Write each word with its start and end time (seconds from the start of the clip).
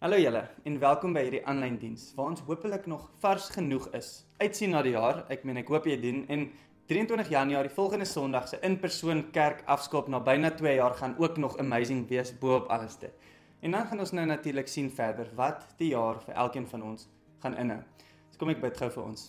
Hallo 0.00 0.16
julle 0.16 0.40
en 0.64 0.78
welkom 0.80 1.12
by 1.12 1.20
hierdie 1.26 1.42
aanlyn 1.50 1.74
diens 1.76 2.06
waar 2.16 2.30
ons 2.30 2.40
hopelik 2.46 2.86
nog 2.88 3.02
vars 3.20 3.50
genoeg 3.52 3.90
is. 3.98 4.06
Uitsien 4.40 4.70
na 4.72 4.80
die 4.80 4.94
jaar. 4.94 5.18
Ek 5.28 5.42
meen 5.44 5.60
ek 5.60 5.68
hoop 5.68 5.84
jy 5.84 5.98
doen 6.00 6.22
en 6.32 6.46
23 6.88 7.28
Januarie 7.28 7.72
volgende 7.74 8.06
Sondag 8.08 8.46
se 8.48 8.56
in-persoon 8.64 9.20
kerk 9.34 9.60
afskop 9.68 10.08
na 10.08 10.22
byna 10.24 10.54
2 10.56 10.72
jaar 10.78 10.96
gaan 10.96 11.18
ook 11.20 11.36
nog 11.36 11.58
amazing 11.60 12.06
wees 12.08 12.32
bo-op 12.32 12.72
alles 12.72 12.96
dit. 13.02 13.28
En 13.60 13.76
dan 13.76 13.84
gaan 13.90 14.00
ons 14.00 14.14
nou 14.16 14.24
natuurlik 14.30 14.72
sien 14.72 14.88
verder 14.88 15.28
wat 15.36 15.68
die 15.76 15.90
jaar 15.92 16.22
vir 16.24 16.40
elkeen 16.46 16.70
van 16.72 16.86
ons 16.94 17.04
gaan 17.44 17.58
inhou. 17.60 17.82
So 18.30 18.40
kom 18.40 18.54
ek 18.56 18.64
bid 18.64 18.80
gou 18.80 18.88
vir 18.96 19.04
ons. 19.04 19.26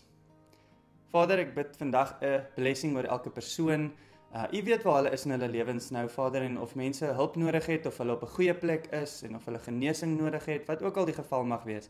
Vader, 1.11 1.43
ek 1.43 1.51
bid 1.59 1.75
vandag 1.83 2.15
'n 2.23 2.47
blessing 2.55 2.95
oor 2.95 3.11
elke 3.11 3.29
persoon 3.29 3.91
Uh 4.31 4.43
u 4.51 4.63
weet 4.63 4.83
waar 4.83 4.95
hulle 4.95 5.11
is 5.11 5.25
in 5.25 5.31
hulle 5.35 5.47
lewens 5.51 5.89
nou 5.91 6.09
Vader 6.09 6.41
en 6.41 6.59
of 6.59 6.75
mense 6.75 7.05
hulp 7.05 7.35
nodig 7.35 7.65
het 7.65 7.85
of 7.85 7.97
hulle 7.97 8.13
op 8.13 8.21
'n 8.23 8.27
goeie 8.35 8.53
plek 8.53 8.85
is 8.95 9.23
en 9.23 9.35
of 9.35 9.45
hulle 9.45 9.59
genesing 9.59 10.17
nodig 10.19 10.45
het, 10.45 10.67
wat 10.67 10.81
ook 10.81 10.97
al 10.97 11.05
die 11.05 11.13
geval 11.13 11.43
mag 11.43 11.63
wees. 11.63 11.89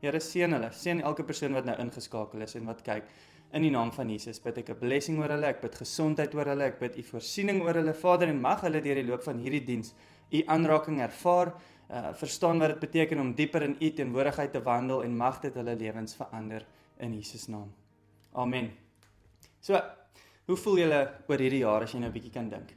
Here 0.00 0.20
seën 0.20 0.52
hulle, 0.52 0.70
seën 0.72 1.02
elke 1.02 1.24
persoon 1.24 1.52
wat 1.52 1.64
nou 1.64 1.76
ingeskakel 1.78 2.40
is 2.40 2.54
en 2.54 2.64
wat 2.64 2.82
kyk. 2.82 3.04
In 3.52 3.62
die 3.62 3.70
naam 3.70 3.92
van 3.92 4.08
Jesus 4.10 4.40
bid 4.40 4.58
ek 4.58 4.70
'n 4.70 4.78
blessing 4.78 5.18
oor 5.18 5.28
hulle, 5.28 5.46
ek 5.46 5.60
bid 5.60 5.74
gesondheid 5.74 6.34
oor 6.34 6.44
hulle, 6.44 6.64
ek 6.64 6.78
bid 6.78 6.96
u 6.96 7.02
voorsiening 7.02 7.62
oor 7.62 7.74
hulle 7.74 7.94
Vader 7.94 8.28
en 8.28 8.40
mag 8.40 8.60
hulle 8.60 8.80
deur 8.80 8.94
die 8.94 9.06
loop 9.06 9.22
van 9.22 9.38
hierdie 9.38 9.64
diens 9.64 9.94
u 10.32 10.42
aanraking 10.46 11.00
ervaar, 11.00 11.52
uh 11.90 12.12
verstaan 12.14 12.58
wat 12.58 12.68
dit 12.68 12.80
beteken 12.80 13.20
om 13.20 13.34
dieper 13.34 13.62
in 13.62 13.76
u 13.80 13.92
teenwoordigheid 13.92 14.52
te 14.52 14.62
wandel 14.62 15.02
en 15.02 15.16
mag 15.16 15.40
dit 15.40 15.54
hulle 15.54 15.76
lewens 15.76 16.14
verander 16.14 16.66
in 16.98 17.12
Jesus 17.14 17.48
naam. 17.48 17.72
Amen. 18.32 18.70
So 19.60 20.01
Hoe 20.42 20.56
voel 20.58 20.80
julle 20.80 20.96
oor 21.30 21.38
hierdie 21.38 21.60
jaar 21.62 21.84
as 21.84 21.92
jy 21.94 22.00
nou 22.02 22.08
'n 22.08 22.14
bietjie 22.16 22.32
kan 22.34 22.48
dink? 22.50 22.74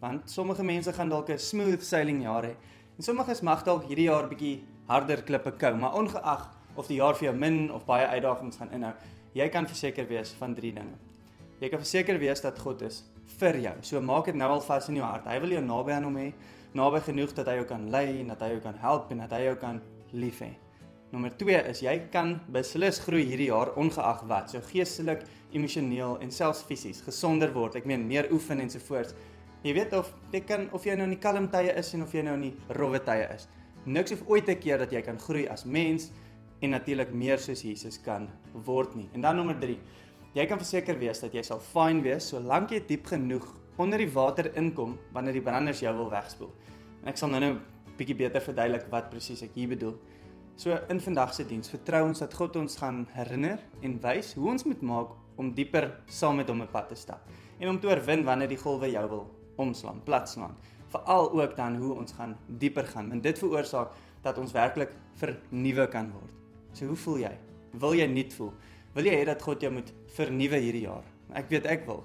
Want 0.00 0.28
sommige 0.30 0.62
mense 0.62 0.92
gaan 0.92 1.08
dalk 1.08 1.30
'n 1.30 1.38
smooth 1.38 1.82
sailing 1.82 2.20
jaar 2.22 2.44
hê 2.44 2.54
en 2.98 3.02
sommiges 3.02 3.40
mag 3.40 3.64
dalk 3.64 3.84
hierdie 3.88 4.04
jaar 4.10 4.28
bietjie 4.28 4.60
harder 4.86 5.22
klippe 5.22 5.52
kou, 5.56 5.74
maar 5.76 5.94
ongeag 5.94 6.50
of 6.76 6.86
die 6.86 6.96
jaar 6.96 7.14
vir 7.14 7.28
jou 7.28 7.34
min 7.36 7.72
of 7.72 7.86
baie 7.86 8.06
uitdagings 8.06 8.56
gaan 8.56 8.70
inhou, 8.70 8.92
jy 9.32 9.48
kan 9.48 9.66
verseker 9.66 10.06
wees 10.06 10.32
van 10.32 10.54
drie 10.54 10.72
dinge. 10.72 10.98
Jy 11.60 11.68
kan 11.70 11.78
verseker 11.78 12.18
wees 12.18 12.40
dat 12.40 12.58
God 12.58 12.82
is 12.82 13.02
vir 13.38 13.54
jou. 13.60 13.74
So 13.80 14.00
maak 14.00 14.26
dit 14.26 14.34
nou 14.34 14.50
al 14.50 14.60
vas 14.60 14.88
in 14.88 14.96
jou 14.96 15.04
hart. 15.04 15.24
Hy 15.24 15.40
wil 15.40 15.50
jou 15.50 15.62
naby 15.62 15.92
aan 15.92 16.04
hom 16.04 16.16
hê, 16.16 16.34
naby 16.74 17.00
genoeg 17.00 17.32
dat 17.34 17.46
hy 17.46 17.54
jou 17.54 17.64
kan 17.64 17.90
lei 17.90 18.20
en 18.20 18.28
dat 18.28 18.40
hy 18.40 18.48
jou 18.48 18.60
kan 18.60 18.74
help 18.74 19.10
en 19.10 19.18
dat 19.18 19.30
hy 19.30 19.44
jou 19.44 19.56
kan 19.56 19.80
lief 20.12 20.40
hê. 20.40 20.65
Nommer 21.12 21.30
2 21.38 21.60
is 21.70 21.80
jy 21.84 21.92
kan 22.10 22.32
beslis 22.50 22.98
groei 23.04 23.22
hierdie 23.28 23.46
jaar 23.52 23.70
ongeag 23.78 24.24
wat. 24.26 24.50
So 24.50 24.62
geestelik, 24.72 25.22
emosioneel 25.54 26.16
en 26.24 26.32
selfs 26.34 26.64
fisies 26.66 26.98
gesonder 27.06 27.52
word. 27.54 27.76
Ek 27.78 27.86
meen 27.86 28.08
meer 28.08 28.26
oefen 28.34 28.58
en 28.60 28.72
so 28.72 28.82
voort. 28.88 29.14
Jy 29.62 29.74
weet 29.76 29.94
of 29.94 30.10
jy 30.34 30.40
kan 30.46 30.66
of 30.74 30.86
jy 30.86 30.96
nou 30.98 31.06
in 31.06 31.14
die 31.14 31.22
kalm 31.22 31.46
tye 31.52 31.70
is 31.78 31.92
en 31.94 32.02
of 32.02 32.14
jy 32.14 32.24
nou 32.26 32.34
in 32.40 32.48
die 32.48 32.74
rowwe 32.74 32.98
tye 33.06 33.28
is. 33.36 33.46
Niks 33.86 34.16
hoef 34.16 34.24
ooit 34.26 34.50
'n 34.50 34.58
keer 34.58 34.78
dat 34.78 34.92
jy 34.92 35.02
kan 35.02 35.18
groei 35.18 35.46
as 35.48 35.64
mens 35.64 36.10
en 36.60 36.70
natuurlik 36.70 37.12
meer 37.14 37.38
soos 37.38 37.62
Jesus 37.62 37.98
kan 38.02 38.28
word 38.66 38.96
nie. 38.96 39.08
En 39.14 39.20
dan 39.20 39.36
nommer 39.36 39.54
3. 39.60 39.78
Jy 40.34 40.46
kan 40.46 40.58
verseker 40.58 40.98
wees 40.98 41.20
dat 41.20 41.32
jy 41.32 41.42
sal 41.42 41.60
fyn 41.60 42.02
wees 42.02 42.28
solank 42.28 42.70
jy 42.70 42.80
diep 42.86 43.06
genoeg 43.06 43.46
onder 43.78 43.98
die 43.98 44.10
water 44.10 44.50
inkom 44.56 44.98
wanneer 45.12 45.32
die 45.32 45.42
branders 45.42 45.80
jou 45.80 45.94
wil 45.96 46.10
wegspoel. 46.10 46.50
En 47.02 47.08
ek 47.08 47.16
sal 47.16 47.28
nou-nou 47.28 47.52
'n 47.52 47.60
bietjie 47.96 48.16
beter 48.16 48.40
verduidelik 48.40 48.90
wat 48.90 49.10
presies 49.10 49.42
ek 49.42 49.54
hier 49.54 49.68
bedoel. 49.68 49.94
So 50.56 50.72
in 50.88 51.00
vandag 51.04 51.34
se 51.36 51.44
diens 51.44 51.68
vertrou 51.68 52.06
ons 52.08 52.22
dat 52.22 52.32
God 52.34 52.54
ons 52.56 52.78
gaan 52.80 53.02
herinner 53.12 53.60
en 53.84 53.98
wys 54.00 54.30
hoe 54.38 54.46
ons 54.54 54.62
moet 54.64 54.80
maak 54.88 55.10
om 55.36 55.50
dieper 55.52 55.90
saam 56.08 56.38
met 56.40 56.48
hom 56.48 56.62
op 56.64 56.70
pad 56.72 56.86
te 56.88 56.96
stap 56.96 57.26
en 57.60 57.68
om 57.68 57.80
te 57.80 57.90
oorwin 57.90 58.22
wanneer 58.24 58.48
die 58.48 58.60
golwe 58.62 58.88
jou 58.88 59.02
wil 59.10 59.26
omslaan, 59.60 60.00
platslaan. 60.04 60.54
Veral 60.92 61.28
ook 61.36 61.56
dan 61.58 61.76
hoe 61.76 61.92
ons 62.00 62.16
gaan 62.16 62.32
dieper 62.46 62.88
gaan 62.88 63.10
en 63.12 63.20
dit 63.20 63.38
veroorsaak 63.38 63.92
dat 64.24 64.40
ons 64.40 64.54
werklik 64.56 64.94
vernuwe 65.20 65.86
kan 65.92 66.08
word. 66.14 66.32
So 66.72 66.88
hoe 66.88 66.96
voel 67.04 67.20
jy? 67.26 67.34
Wil 67.76 67.98
jy 68.00 68.08
nuut 68.14 68.32
voel? 68.38 68.50
Wil 68.96 69.10
jy 69.10 69.20
hê 69.20 69.28
dat 69.28 69.44
God 69.44 69.60
jou 69.60 69.74
moet 69.76 69.92
vernuwe 70.16 70.62
hierdie 70.64 70.86
jaar? 70.86 71.04
Ek 71.36 71.52
weet 71.52 71.68
ek 71.68 71.84
wil 71.84 72.00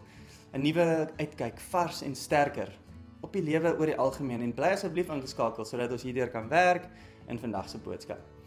'n 0.51 0.59
nuwe 0.59 1.07
uitkyk, 1.23 1.59
vars 1.71 2.03
en 2.03 2.15
sterker 2.15 2.75
op 3.21 3.31
die 3.31 3.43
lewe 3.43 3.77
oor 3.79 3.85
die 3.85 3.97
algemeen 3.97 4.41
en 4.41 4.53
bly 4.53 4.75
asseblief 4.75 5.09
ingeskakel 5.09 5.65
sodat 5.65 5.91
ons 5.91 6.03
hierdeur 6.03 6.29
kan 6.29 6.49
werk 6.49 6.89
in 7.29 7.39
vandag 7.39 7.69
se 7.69 7.77
boodskap. 7.77 8.40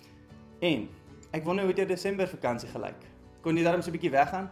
En 0.65 0.85
ek 1.37 1.45
wonder 1.45 1.67
hoe 1.67 1.75
dit 1.77 1.89
Desember 1.89 2.29
vakansie 2.31 2.71
gelyk. 2.71 3.01
Kon 3.45 3.57
jy 3.59 3.65
darm 3.67 3.83
so 3.83 3.91
'n 3.91 3.97
bietjie 3.97 4.11
weggaan? 4.15 4.49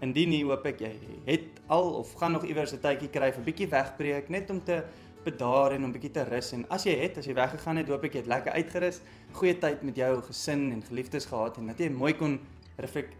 Indien 0.00 0.28
nie, 0.30 0.44
hoop 0.44 0.66
ek 0.66 0.80
jy 0.80 0.92
het 1.26 1.60
al 1.66 1.94
of 2.00 2.12
gaan 2.20 2.32
nog 2.32 2.44
iewers 2.44 2.72
'n 2.72 2.80
tydjie 2.80 3.10
kry 3.10 3.32
vir 3.32 3.40
'n 3.40 3.48
bietjie 3.48 3.68
wegbreek 3.68 4.28
net 4.28 4.50
om 4.50 4.62
te 4.62 4.84
bedaar 5.24 5.72
en 5.72 5.84
om 5.84 5.90
'n 5.90 5.92
bietjie 5.92 6.12
te 6.12 6.24
rus 6.24 6.52
en 6.52 6.64
as 6.70 6.84
jy 6.84 6.94
het, 6.94 7.18
as 7.18 7.26
jy 7.26 7.34
weggegaan 7.34 7.76
het, 7.76 7.88
hoop 7.88 8.04
ek 8.04 8.12
jy 8.12 8.20
het 8.20 8.26
lekker 8.26 8.52
uitgerus, 8.52 9.00
goeie 9.32 9.58
tyd 9.58 9.82
met 9.82 9.96
jou 9.96 10.22
gesin 10.22 10.72
en 10.72 10.82
geliefdes 10.82 11.26
gehad 11.26 11.58
en 11.58 11.66
dat 11.66 11.78
jy 11.78 11.88
mooi 11.90 12.14
kon 12.14 12.38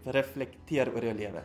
reflekteer 0.05 0.95
oor 0.95 1.03
jou 1.03 1.15
lewe. 1.15 1.43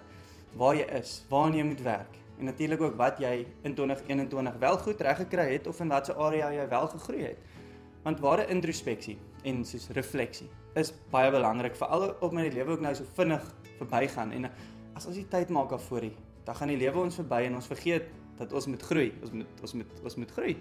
Waar 0.55 0.75
jy 0.75 0.85
is, 0.99 1.25
waarna 1.29 1.57
jy 1.57 1.63
moet 1.63 1.81
werk 1.81 2.13
en 2.39 2.45
natuurlik 2.45 2.81
ook 2.81 2.95
wat 2.97 3.19
jy 3.19 3.45
in 3.63 3.73
2021 3.73 4.59
wel 4.59 4.77
goed 4.77 5.01
reg 5.01 5.17
gekry 5.17 5.53
het 5.53 5.67
of 5.67 5.79
in 5.79 5.87
watter 5.87 6.15
area 6.15 6.51
jy 6.51 6.69
wel 6.69 6.87
gegroei 6.87 7.23
het. 7.23 7.37
Want 8.03 8.19
ware 8.19 8.47
introspeksie 8.47 9.17
en 9.43 9.65
soos 9.65 9.89
refleksie 9.89 10.49
is 10.75 10.91
baie 11.11 11.31
belangrik 11.31 11.75
veral 11.75 12.09
op 12.19 12.33
my 12.35 12.47
lewe 12.51 12.75
ook 12.75 12.81
nou 12.83 12.93
so 12.95 13.07
vinnig 13.15 13.43
verbygaan 13.79 14.31
en 14.31 14.49
as 14.95 15.05
ons 15.05 15.15
die 15.15 15.27
tyd 15.27 15.49
maak 15.49 15.69
daarvoor, 15.69 16.09
dan 16.45 16.55
gaan 16.55 16.71
die 16.71 16.79
lewe 16.79 16.99
ons 16.99 17.15
verby 17.19 17.45
en 17.47 17.55
ons 17.55 17.67
vergeet 17.67 18.07
dat 18.37 18.53
ons 18.53 18.67
moet 18.67 18.81
groei. 18.81 19.13
Ons 19.23 19.31
moet 19.31 19.61
ons 19.63 19.73
moet 19.79 20.03
ons 20.03 20.15
moet 20.15 20.31
groei. 20.37 20.55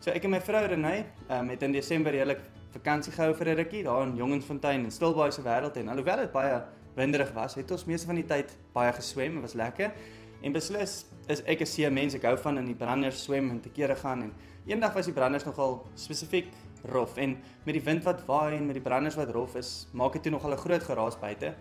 So 0.00 0.12
ek 0.12 0.26
en 0.26 0.34
my 0.34 0.40
vrou 0.44 0.60
Renay 0.68 1.04
um, 1.32 1.48
het 1.48 1.62
in 1.64 1.72
Desember 1.72 2.12
heerlik 2.12 2.42
vakansie 2.74 3.12
gehou 3.14 3.34
vir 3.34 3.48
'n 3.48 3.56
rukkie 3.56 3.82
daar 3.84 4.02
in 4.06 4.16
Jongensfontein 4.16 4.84
en 4.84 4.90
Stilbaai 4.90 5.32
se 5.32 5.42
wêreld 5.42 5.76
en 5.76 5.88
alhoewel 5.88 6.16
dit 6.16 6.32
baie 6.32 6.62
winderig 6.94 7.32
was, 7.32 7.54
het 7.54 7.70
ons 7.70 7.84
meeste 7.84 8.06
van 8.06 8.14
die 8.14 8.26
tyd 8.26 8.56
baie 8.72 8.92
geswem, 8.92 9.32
dit 9.32 9.42
was 9.42 9.54
lekker. 9.54 9.92
En 10.42 10.52
beslis 10.52 11.06
is 11.28 11.42
ek 11.42 11.60
'n 11.60 11.66
see 11.66 11.90
mens, 11.90 12.14
ek 12.14 12.22
hou 12.22 12.36
van 12.36 12.58
in 12.58 12.66
die 12.66 12.74
branders 12.74 13.22
swem 13.22 13.50
en 13.50 13.60
te 13.60 13.70
kere 13.70 13.96
gaan 13.96 14.22
en 14.22 14.32
eendag 14.66 14.92
was 14.94 15.06
die 15.06 15.14
branders 15.14 15.44
nogal 15.44 15.86
spesifiek 15.94 16.46
rof 16.92 17.16
en 17.16 17.36
met 17.64 17.74
die 17.74 17.82
wind 17.84 18.04
wat 18.04 18.24
waai 18.28 18.56
en 18.56 18.66
met 18.66 18.76
die 18.78 18.84
branders 18.84 19.16
wat 19.16 19.30
rof 19.34 19.56
is, 19.56 19.86
maak 19.92 20.12
dit 20.12 20.22
toe 20.22 20.32
nog 20.32 20.44
al 20.44 20.52
'n 20.52 20.64
groot 20.64 20.82
geraas 20.82 21.18
buite. 21.18 21.54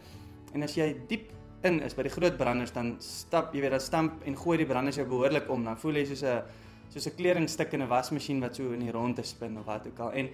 En 0.54 0.64
as 0.64 0.76
jy 0.76 0.96
diep 1.08 1.32
in 1.64 1.82
is 1.82 1.96
by 1.96 2.04
die 2.04 2.12
groot 2.12 2.38
branders 2.38 2.72
dan 2.72 2.96
stap 3.00 3.54
jy 3.54 3.62
weer 3.62 3.70
dan 3.70 3.80
stamp 3.80 4.24
en 4.28 4.36
gooi 4.36 4.58
die 4.58 4.66
branders 4.66 4.96
jou 4.96 5.06
behoorlik 5.08 5.50
om, 5.50 5.64
dan 5.64 5.78
voel 5.78 5.94
jy 5.94 6.06
soos 6.06 6.24
'n 6.24 6.44
soos 6.90 7.08
'n 7.08 7.16
kleringstuk 7.16 7.74
in 7.74 7.82
'n 7.82 7.88
wasmasjien 7.88 8.42
wat 8.42 8.56
so 8.56 8.72
in 8.72 8.80
die 8.80 8.92
ronde 8.92 9.24
spin 9.24 9.58
of 9.58 9.66
wat 9.66 9.88
ook 9.88 10.00
al. 10.00 10.12
En 10.12 10.30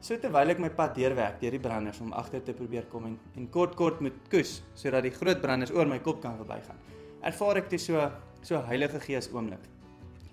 so 0.00 0.16
terwyl 0.16 0.48
ek 0.50 0.58
my 0.58 0.70
pad 0.70 0.94
deurwerk 0.94 1.40
deur 1.40 1.50
die 1.50 1.60
branders 1.60 2.00
om 2.00 2.12
agter 2.12 2.42
te 2.42 2.52
probeer 2.52 2.86
kom 2.90 3.06
en 3.06 3.18
en 3.36 3.50
kort 3.50 3.74
kort 3.74 4.00
met 4.00 4.12
koes 4.30 4.62
sodat 4.74 5.02
die 5.02 5.10
groot 5.10 5.40
branders 5.40 5.70
oor 5.70 5.86
my 5.86 5.98
kop 5.98 6.22
kan 6.22 6.36
verbygaan. 6.36 6.78
Ervaar 7.22 7.56
ek 7.56 7.70
dit 7.70 7.80
so 7.80 8.10
so 8.42 8.56
Heilige 8.56 9.00
Gees 9.00 9.28
oomblik. 9.32 9.60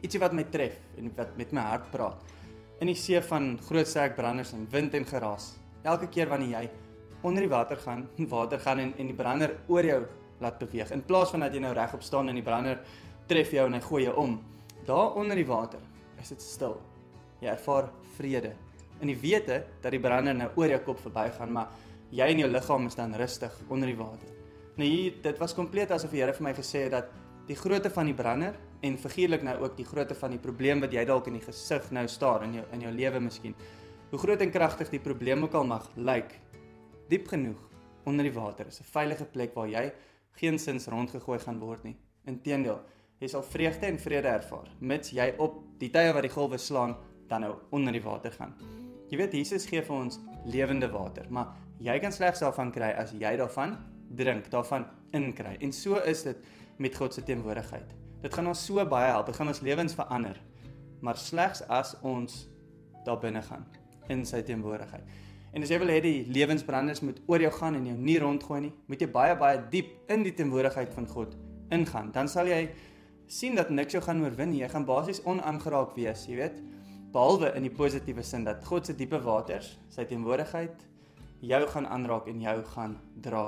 Ietsie 0.02 0.20
wat 0.20 0.34
my 0.34 0.44
tref 0.44 0.80
en 0.98 1.12
wat 1.18 1.38
met 1.38 1.52
my 1.52 1.62
hart 1.62 1.92
praat 1.92 2.24
in 2.82 2.92
die 2.92 2.98
see 2.98 3.22
van 3.26 3.56
groot 3.68 3.90
sterk 3.90 4.16
branders 4.18 4.54
en 4.54 4.68
wind 4.72 4.94
en 4.94 5.06
geraas. 5.06 5.56
Elke 5.88 6.10
keer 6.14 6.30
wanneer 6.30 6.62
jy 6.62 6.70
onder 7.26 7.42
die 7.42 7.50
water 7.52 7.80
gaan, 7.82 8.06
water 8.36 8.62
gaan 8.62 8.80
en 8.84 8.94
en 8.98 9.10
die 9.10 9.18
brander 9.18 9.56
oor 9.68 9.86
jou 9.86 10.02
laat 10.40 10.60
beweeg 10.62 10.92
in 10.94 11.02
plaas 11.02 11.34
van 11.34 11.46
dat 11.46 11.54
jy 11.54 11.64
nou 11.64 11.74
regop 11.74 12.04
staan 12.06 12.30
en 12.30 12.38
die 12.38 12.46
brander 12.46 12.84
tref 13.28 13.52
jou 13.52 13.66
en 13.66 13.74
hy 13.74 13.82
gooi 13.82 14.04
jou 14.06 14.16
om. 14.22 14.38
Daar 14.86 15.18
onder 15.20 15.36
die 15.36 15.48
water 15.48 15.82
is 16.22 16.30
dit 16.30 16.42
stil. 16.42 16.78
Jy 17.42 17.50
ervaar 17.52 17.90
vrede 18.18 18.54
in 19.02 19.12
die 19.12 19.18
wete 19.22 19.64
dat 19.82 19.94
die 19.94 20.02
brander 20.02 20.36
nou 20.38 20.50
oor 20.56 20.72
jou 20.72 20.80
kop 20.86 21.02
verbygaan, 21.02 21.52
maar 21.54 21.74
jy 22.14 22.30
en 22.32 22.42
jou 22.46 22.50
liggaam 22.50 22.88
is 22.88 22.98
dan 22.98 23.14
rustig 23.18 23.54
onder 23.70 23.90
die 23.90 23.98
water. 23.98 24.30
Nou 24.78 24.88
hier, 24.88 25.18
dit 25.22 25.40
was 25.42 25.56
kompleet 25.58 25.92
asof 25.92 26.14
die 26.14 26.22
Here 26.22 26.34
vir 26.34 26.46
my 26.46 26.54
gesê 26.58 26.86
het 26.86 26.94
dat 26.94 27.14
die 27.48 27.56
grootte 27.56 27.90
van 27.90 28.10
die 28.10 28.16
brander 28.16 28.56
en 28.84 28.98
figuurlik 29.00 29.44
nou 29.44 29.56
ook 29.64 29.78
die 29.78 29.86
grootte 29.88 30.16
van 30.16 30.34
die 30.36 30.42
probleem 30.42 30.82
wat 30.84 30.94
jy 30.94 31.06
dalk 31.08 31.30
in 31.32 31.38
die 31.40 31.46
gesig 31.46 31.86
nou 31.96 32.04
staar 32.12 32.44
in 32.44 32.58
jou 32.60 32.66
in 32.76 32.84
jou 32.84 32.92
lewe 32.92 33.22
miskien. 33.24 33.56
Hoe 34.12 34.20
groot 34.20 34.42
en 34.44 34.52
kragtig 34.52 34.92
die 34.92 35.04
probleem 35.04 35.44
ook 35.44 35.56
al 35.56 35.68
mag 35.68 35.88
lyk, 35.96 36.36
diep 37.10 37.28
genoeg 37.32 37.60
onder 38.08 38.28
die 38.28 38.36
water 38.36 38.68
is 38.68 38.80
'n 38.82 38.92
veilige 38.92 39.26
plek 39.26 39.56
waar 39.56 39.68
jy 39.68 39.94
geensins 40.40 40.88
rondgegooi 40.88 41.40
gaan 41.40 41.60
word 41.60 41.84
nie. 41.84 41.96
Inteendeel, 42.26 42.80
jy 43.20 43.28
sal 43.28 43.44
vreugde 43.44 43.86
en 43.86 44.00
vrede 44.00 44.28
ervaar 44.28 44.68
mits 44.80 45.12
jy 45.12 45.34
op 45.38 45.64
die 45.80 45.90
tye 45.90 46.14
wat 46.14 46.22
die 46.22 46.32
golwe 46.32 46.58
slaan 46.58 46.96
dan 47.28 47.42
nou 47.42 47.56
onder 47.72 47.94
die 47.94 48.04
water 48.04 48.32
gaan. 48.32 48.54
Jy 49.10 49.18
weet 49.18 49.34
Jesus 49.34 49.66
gee 49.66 49.82
vir 49.82 49.96
ons 49.96 50.20
lewende 50.46 50.90
water, 50.92 51.26
maar 51.30 51.56
jy 51.80 52.00
kan 52.00 52.12
slegs 52.12 52.40
daarvan 52.40 52.72
kry 52.72 52.92
as 52.92 53.12
jy 53.12 53.38
daarvan 53.38 53.78
drink, 54.16 54.50
daarvan 54.52 54.86
inkry. 55.12 55.58
En 55.62 55.72
so 55.72 55.96
is 55.96 56.24
dit 56.24 56.38
met 56.78 56.96
God 56.96 57.14
se 57.14 57.24
teenwoordigheid. 57.24 57.94
Dit 58.22 58.34
gaan 58.34 58.48
ons 58.48 58.66
so 58.66 58.84
baie 58.90 59.12
help, 59.12 59.30
dit 59.30 59.36
gaan 59.38 59.52
ons 59.52 59.62
lewens 59.66 59.96
verander. 59.98 60.40
Maar 61.02 61.18
slegs 61.22 61.64
as 61.70 61.96
ons 62.02 62.46
daar 63.06 63.20
binne 63.22 63.42
gaan 63.46 63.66
in 64.12 64.26
sy 64.26 64.42
teenwoordigheid. 64.46 65.04
En 65.54 65.64
as 65.64 65.72
jy 65.72 65.80
wil 65.82 65.92
hê 65.92 66.00
die 66.04 66.26
lewensbranders 66.34 67.02
moet 67.06 67.22
oor 67.28 67.42
jou 67.42 67.52
gaan 67.56 67.78
en 67.78 67.86
jou 67.88 67.98
nie 67.98 68.18
rondgooi 68.22 68.62
nie, 68.68 68.74
moet 68.88 69.02
jy 69.02 69.10
baie 69.12 69.36
baie 69.40 69.62
diep 69.72 70.12
in 70.12 70.26
die 70.26 70.34
teenwoordigheid 70.36 70.94
van 70.94 71.08
God 71.10 71.38
ingaan. 71.74 72.12
Dan 72.16 72.30
sal 72.32 72.50
jy 72.50 72.68
sien 73.28 73.56
dat 73.58 73.70
niks 73.70 73.96
jou 73.96 74.02
gaan 74.04 74.22
oorwin 74.24 74.52
nie. 74.54 74.62
Jy 74.64 74.72
gaan 74.76 74.88
basies 74.88 75.24
onaangeraak 75.26 75.96
wees, 75.98 76.28
jy 76.30 76.42
weet. 76.42 76.60
behalwe 77.18 77.54
in 77.56 77.66
die 77.66 77.74
positiewe 77.74 78.24
sin 78.24 78.44
dat 78.46 78.66
God 78.68 78.86
se 78.86 78.94
diepe 78.94 79.20
waters, 79.24 79.72
sy 79.90 80.06
teenwoordigheid 80.06 80.84
jou 81.42 81.62
gaan 81.72 81.88
aanraak 81.90 82.28
en 82.30 82.42
jou 82.44 82.58
gaan 82.74 82.98
dra. 83.26 83.48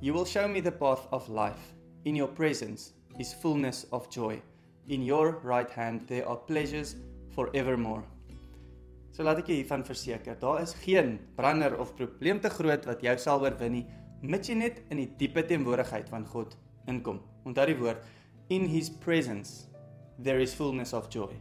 You 0.00 0.14
will 0.14 0.26
show 0.26 0.48
me 0.48 0.60
the 0.62 0.72
path 0.72 1.06
of 1.12 1.28
life. 1.28 1.77
In 2.04 2.16
your 2.16 2.28
presence 2.28 2.92
is 3.18 3.34
fullness 3.34 3.86
of 3.90 4.08
joy. 4.10 4.40
In 4.86 5.02
your 5.02 5.40
right 5.42 5.70
hand 5.70 6.06
there 6.06 6.28
are 6.28 6.36
pleasures 6.36 6.94
forevermore. 7.34 8.04
So 9.10 9.24
laat 9.26 9.40
ek 9.42 9.48
jou 9.50 9.56
hiervan 9.58 9.82
verseker, 9.82 10.36
daar 10.38 10.60
is 10.62 10.76
geen 10.84 11.16
brander 11.34 11.74
of 11.82 11.96
probleem 11.98 12.38
te 12.38 12.52
groot 12.54 12.84
wat 12.86 13.02
jou 13.02 13.16
sal 13.18 13.42
oorwin 13.42 13.74
nie, 13.80 13.84
mits 14.22 14.50
jy 14.50 14.54
net 14.60 14.78
in 14.92 15.00
die 15.02 15.08
diepe 15.18 15.42
teenwoordigheid 15.42 16.06
van 16.12 16.26
God 16.30 16.54
inkom. 16.90 17.18
Onthou 17.42 17.66
die 17.66 17.78
woord 17.80 18.06
in 18.54 18.68
his 18.70 18.90
presence 19.02 19.66
there 20.22 20.38
is 20.42 20.54
fullness 20.54 20.94
of 20.94 21.10
joy. 21.10 21.32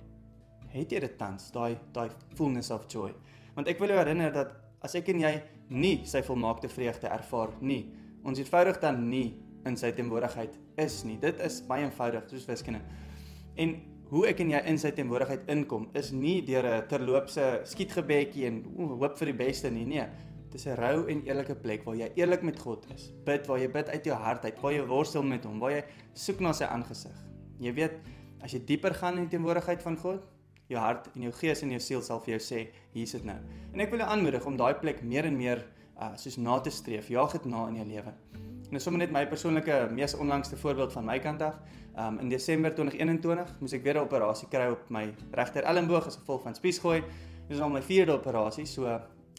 Het 0.73 0.97
jy 0.97 1.03
dit 1.05 1.17
tans, 1.19 1.51
daai 1.53 1.77
daai 1.93 2.09
fullness 2.37 2.73
of 2.73 2.89
joy? 2.89 3.11
Want 3.53 3.69
ek 3.69 3.77
wil 3.81 3.93
jou 3.93 4.01
herinner 4.01 4.33
dat 4.33 4.57
as 4.81 4.97
ek 4.97 5.13
en 5.13 5.21
jy 5.21 5.33
nie 5.69 5.99
sy 6.09 6.23
volmaakte 6.25 6.69
vreugde 6.71 7.13
ervaar 7.13 7.53
nie, 7.61 7.83
ons 8.25 8.41
eenvoudig 8.41 8.81
dan 8.81 9.05
nie 9.09 9.35
in 9.67 9.77
sy 9.77 9.91
teenwoordigheid 9.91 10.57
is 10.77 11.03
nie. 11.07 11.17
Dit 11.21 11.39
is 11.43 11.61
baie 11.67 11.85
eenvoudig 11.85 12.29
soos 12.29 12.47
wiskunde. 12.49 12.81
En 13.57 13.75
hoe 14.11 14.23
ek 14.29 14.39
en 14.43 14.53
jy 14.53 14.61
in 14.71 14.79
sy 14.79 14.93
teenwoordigheid 14.95 15.49
inkom 15.51 15.89
is 15.99 16.11
nie 16.11 16.41
deur 16.45 16.65
'n 16.65 16.87
terloopse 16.87 17.61
skietgebedjie 17.65 18.47
en 18.47 18.63
hoop 18.77 19.17
vir 19.17 19.31
die 19.33 19.39
beste 19.45 19.69
nie. 19.69 19.85
Nee, 19.85 20.07
dis 20.51 20.67
'n 20.67 20.75
rou 20.75 21.07
en 21.07 21.25
eerlike 21.25 21.55
plek 21.55 21.83
waar 21.85 21.95
jy 21.95 22.11
eerlik 22.15 22.43
met 22.43 22.59
God 22.59 22.85
is. 22.95 23.11
Bid 23.25 23.47
waar 23.47 23.59
jy 23.59 23.67
bid 23.67 23.89
uit 23.89 24.05
jou 24.05 24.15
hart 24.15 24.45
uit, 24.45 24.61
waar 24.61 24.73
jy 24.73 24.85
worstel 24.85 25.23
met 25.23 25.43
hom, 25.43 25.59
waar 25.59 25.71
jy 25.71 25.83
soek 26.13 26.39
na 26.39 26.53
sy 26.53 26.65
aangesig. 26.65 27.17
Jy 27.59 27.73
weet, 27.73 27.99
as 28.41 28.53
jy 28.53 28.65
dieper 28.65 28.93
gaan 28.93 29.17
in 29.17 29.27
die 29.27 29.37
teenwoordigheid 29.37 29.81
van 29.81 29.97
God, 29.97 30.21
jou 30.67 30.79
hart 30.79 31.09
en 31.15 31.21
jou 31.21 31.31
gees 31.31 31.63
en 31.63 31.71
jou 31.71 31.79
siel 31.79 32.01
sal 32.01 32.19
vir 32.19 32.37
jou 32.37 32.39
sê, 32.39 32.67
hier 32.93 33.03
is 33.03 33.11
dit 33.11 33.23
nou. 33.23 33.37
En 33.73 33.79
ek 33.79 33.89
wil 33.89 33.99
jou 33.99 34.09
aanmoedig 34.09 34.45
om 34.45 34.57
daai 34.57 34.73
plek 34.73 35.03
meer 35.03 35.25
en 35.25 35.37
meer 35.37 35.65
uh 35.97 36.13
soos 36.15 36.37
na 36.37 36.59
te 36.59 36.69
streef. 36.69 37.09
Jaag 37.09 37.31
dit 37.31 37.45
na 37.45 37.67
in 37.67 37.75
jou 37.75 37.87
lewe. 37.87 38.13
Dis 38.67 38.83
sommer 38.83 38.99
net 38.99 39.13
my 39.15 39.21
persoonlike 39.31 39.75
mees 39.95 40.11
onlangste 40.19 40.57
voorbeeld 40.59 40.91
van 40.91 41.05
my 41.07 41.19
kant 41.23 41.41
af. 41.41 41.59
Um 41.95 42.17
in 42.19 42.29
Desember 42.29 42.73
2021 42.75 43.53
moes 43.61 43.73
ek 43.73 43.83
weer 43.83 43.95
'n 43.95 44.03
operasie 44.03 44.47
kry 44.51 44.67
op 44.71 44.89
my 44.89 45.13
regter 45.31 45.63
elmboog 45.63 46.07
as 46.07 46.17
gevolg 46.17 46.41
van 46.43 46.55
spiesgooi. 46.55 47.03
Dis 47.47 47.59
al 47.59 47.69
my 47.69 47.81
vierde 47.81 48.11
operasie, 48.11 48.65
so 48.65 48.83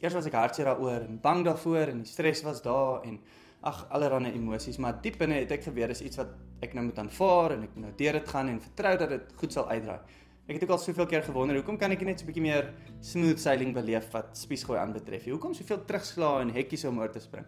eers 0.00 0.14
was 0.14 0.26
ek 0.26 0.32
hartseer 0.32 0.64
daaroor 0.64 1.04
en 1.04 1.20
bang 1.20 1.44
daarvoor 1.44 1.92
en 1.92 1.98
die 1.98 2.10
stres 2.10 2.42
was 2.42 2.62
daar 2.62 3.02
en 3.04 3.20
ag 3.60 3.86
allerlei 3.90 4.32
emosies, 4.32 4.78
maar 4.78 5.02
diep 5.02 5.18
binne 5.18 5.34
het 5.34 5.50
ek 5.50 5.62
geweet 5.62 5.88
dis 5.88 6.00
iets 6.00 6.16
wat 6.16 6.28
ek 6.62 6.74
nou 6.74 6.84
moet 6.84 6.98
aanvaar 6.98 7.52
en 7.52 7.62
ek 7.62 7.74
moet 7.74 7.84
nou 7.84 7.92
deur 7.96 8.12
dit 8.12 8.28
gaan 8.28 8.48
en 8.48 8.60
vertrou 8.60 8.96
dat 8.96 9.08
dit 9.08 9.32
goed 9.36 9.52
sal 9.52 9.68
uitdraai. 9.68 10.00
Ek 10.48 10.54
het 10.54 10.62
ook 10.64 10.70
al 10.70 10.78
soveel 10.78 11.06
keer 11.06 11.22
gewonder 11.22 11.56
hoekom 11.56 11.76
kan 11.76 11.92
ek 11.92 12.00
net 12.00 12.20
so 12.20 12.24
'n 12.24 12.28
bietjie 12.32 12.42
meer 12.42 12.72
smooth 13.00 13.38
sailing 13.38 13.74
beleef 13.74 14.10
wat 14.12 14.32
spiesgooi 14.32 14.78
aanbetref. 14.78 15.24
Hoekom 15.24 15.52
soveel 15.54 15.84
terugslaa 15.84 16.40
en 16.40 16.48
hekkies 16.48 16.84
om 16.84 16.98
oor 16.98 17.10
te 17.10 17.20
spring? 17.20 17.44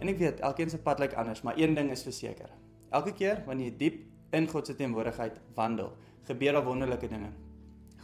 En 0.00 0.08
ek 0.08 0.18
weet 0.20 0.40
elkeen 0.40 0.70
se 0.72 0.80
pad 0.80 1.00
lyk 1.02 1.14
anders, 1.20 1.42
maar 1.44 1.58
een 1.60 1.74
ding 1.76 1.90
is 1.92 2.02
verseker. 2.06 2.48
Elke 2.90 3.12
keer 3.12 3.42
wanneer 3.46 3.70
jy 3.70 3.76
diep 3.78 4.00
in 4.36 4.48
God 4.48 4.66
se 4.66 4.74
teenwoordigheid 4.78 5.36
wandel, 5.54 5.92
gebeur 6.28 6.56
daar 6.56 6.64
wonderlike 6.64 7.08
dinge. 7.10 7.30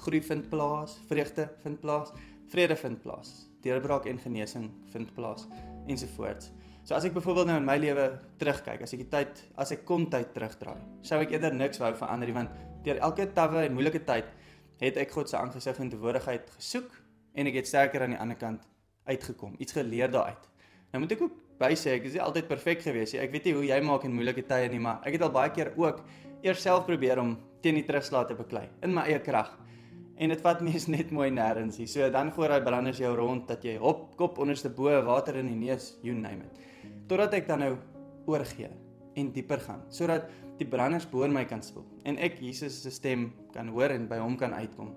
Groei 0.04 0.20
vind 0.22 0.48
plaas, 0.52 0.98
vreugde 1.08 1.48
vind 1.62 1.81
plaas, 1.81 2.12
vrede 2.52 2.76
vind 2.76 3.00
plaas, 3.02 3.32
deurbraak 3.64 4.06
en 4.10 4.20
genesing 4.22 4.69
vind 4.93 5.12
plaas 5.16 5.46
ensovoorts. 5.88 6.50
So 6.87 6.94
as 6.94 7.06
ek 7.08 7.16
byvoorbeeld 7.16 7.48
nou 7.50 7.56
in 7.58 7.66
my 7.66 7.78
lewe 7.82 8.04
terugkyk, 8.38 8.84
as 8.84 8.93
ek 8.94 9.02
die 9.02 9.08
tyd, 9.10 9.40
as 9.58 9.72
ek 9.75 9.82
kon 9.88 10.04
tyd 10.10 10.31
terugdraai, 10.37 10.78
sou 11.06 11.19
ek 11.25 11.32
eerder 11.34 11.56
niks 11.56 11.81
wou 11.82 11.90
verander 11.98 12.31
nie 12.31 12.37
want 12.37 12.60
deur 12.87 13.00
elke 13.02 13.26
tawwe 13.34 13.64
en 13.66 13.75
moeilike 13.75 14.04
tyd 14.06 14.28
het 14.78 15.00
ek 15.02 15.16
God 15.16 15.32
se 15.32 15.38
aangesig 15.40 15.81
en 15.82 15.90
teenwoordigheid 15.90 16.52
gesoek 16.58 16.93
en 17.34 17.50
ek 17.50 17.58
het 17.62 17.72
sterker 17.72 18.04
aan 18.04 18.14
die 18.14 18.20
ander 18.22 18.38
kant 18.38 18.62
uitgekom, 19.10 19.56
iets 19.58 19.75
geleer 19.75 20.12
daaruit. 20.12 20.46
Nou 20.93 21.02
moet 21.02 21.16
ek 21.16 21.26
ook 21.26 21.34
by 21.61 21.73
sê 21.79 21.97
ek 21.97 22.08
is 22.11 22.17
nie 22.17 22.23
altyd 22.23 22.49
perfek 22.50 22.82
gewees 22.85 23.14
nie. 23.14 23.20
Ek 23.23 23.32
weet 23.32 23.49
nie 23.49 23.55
hoe 23.56 23.67
jy 23.67 23.79
maak 23.85 24.05
in 24.05 24.14
moeilike 24.17 24.44
tye 24.49 24.69
nie, 24.73 24.81
maar 24.82 25.05
ek 25.08 25.17
het 25.17 25.26
al 25.26 25.32
baie 25.35 25.53
keer 25.56 25.73
ook 25.81 26.03
eers 26.44 26.62
self 26.62 26.85
probeer 26.88 27.20
om 27.23 27.37
teen 27.64 27.79
die 27.81 27.87
terugslag 27.87 28.29
te 28.29 28.37
beklei 28.38 28.67
in 28.85 28.94
my 28.94 29.06
eie 29.08 29.20
krag. 29.25 29.55
En 30.17 30.32
dit 30.32 30.43
vat 30.44 30.62
mens 30.69 30.88
net 30.93 31.12
mooi 31.12 31.31
nêrens 31.32 31.81
hier. 31.81 31.91
So 31.91 32.08
dan 32.12 32.32
gooi 32.37 32.49
daai 32.53 32.62
branders 32.64 33.00
jou 33.00 33.12
rond 33.17 33.49
dat 33.49 33.64
jy 33.64 33.76
hop 33.82 34.11
kop 34.20 34.41
onderste 34.43 34.73
bo 34.73 34.93
water 35.06 35.41
in 35.41 35.50
die 35.53 35.61
neus, 35.67 35.94
you 36.05 36.14
name 36.17 36.44
it. 36.44 36.61
Totdat 37.08 37.38
ek 37.41 37.49
dan 37.49 37.64
nou 37.64 37.73
oorgee 38.26 38.70
en 39.17 39.31
dieper 39.32 39.62
gaan 39.64 39.85
sodat 39.93 40.26
die 40.58 40.67
branders 40.69 41.06
bo 41.08 41.26
my 41.29 41.44
kan 41.49 41.62
spoel 41.64 41.85
en 42.08 42.19
ek 42.20 42.41
Jesus 42.43 42.82
se 42.82 42.93
stem 42.93 43.31
kan 43.55 43.69
hoor 43.73 43.94
en 43.94 44.08
by 44.11 44.19
hom 44.20 44.37
kan 44.41 44.55
uitkom 44.56 44.93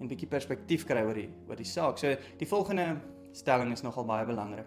en 0.00 0.10
bietjie 0.10 0.28
perspektief 0.28 0.84
kry 0.88 1.04
oor 1.06 1.16
die 1.16 1.28
oor 1.48 1.58
die 1.58 1.68
saak. 1.68 2.00
So 2.00 2.10
die 2.38 2.48
volgende 2.48 2.96
stelling 3.36 3.72
is 3.72 3.84
nogal 3.86 4.04
baie 4.08 4.26
belangrik. 4.26 4.66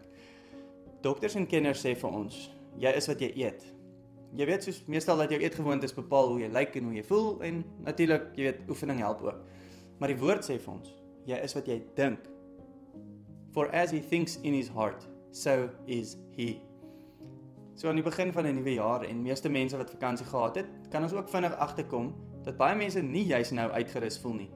Dokters 1.06 1.36
en 1.38 1.46
kenners 1.46 1.84
sê 1.86 1.92
vir 1.94 2.14
ons, 2.18 2.36
jy 2.82 2.92
is 2.98 3.06
wat 3.06 3.20
jy 3.22 3.28
eet. 3.38 3.62
Jy 4.36 4.46
weet 4.50 4.64
soos 4.66 4.80
meestal 4.90 5.20
dat 5.22 5.30
jou 5.30 5.38
eetgewoontes 5.38 5.94
bepaal 5.94 6.32
hoe 6.32 6.40
jy 6.42 6.48
lyk 6.50 6.80
en 6.80 6.88
hoe 6.90 6.96
jy 6.98 7.04
voel 7.06 7.28
en 7.46 7.60
natuurlik, 7.86 8.32
jy 8.34 8.48
weet, 8.48 8.64
oefening 8.74 9.04
help 9.04 9.22
ook. 9.22 9.44
Maar 10.00 10.16
die 10.16 10.18
woord 10.24 10.48
sê 10.48 10.56
vir 10.58 10.74
ons, 10.74 10.96
jy 11.30 11.38
is 11.46 11.54
wat 11.54 11.70
jy 11.70 11.78
dink. 12.00 12.26
For 13.54 13.70
as 13.70 13.94
he 13.94 14.02
thinks 14.02 14.40
in 14.42 14.58
his 14.58 14.74
heart, 14.74 15.06
so 15.30 15.70
is 15.86 16.16
he. 16.40 16.56
So 17.78 17.92
aan 17.92 18.02
die 18.02 18.08
begin 18.10 18.34
van 18.34 18.50
'n 18.50 18.56
nuwe 18.58 18.74
jaar 18.74 19.06
en 19.06 19.22
meeste 19.22 19.50
mense 19.50 19.78
wat 19.78 19.94
vakansie 19.94 20.26
gehad 20.26 20.56
het, 20.56 20.68
kan 20.90 21.04
ons 21.04 21.14
ook 21.14 21.30
vinnig 21.30 21.54
agterkom 21.54 22.16
dat 22.44 22.58
baie 22.58 22.76
mense 22.76 23.02
nie 23.02 23.26
juis 23.26 23.52
nou 23.52 23.70
uitgerus 23.72 24.18
voel 24.18 24.34
nie. 24.34 24.52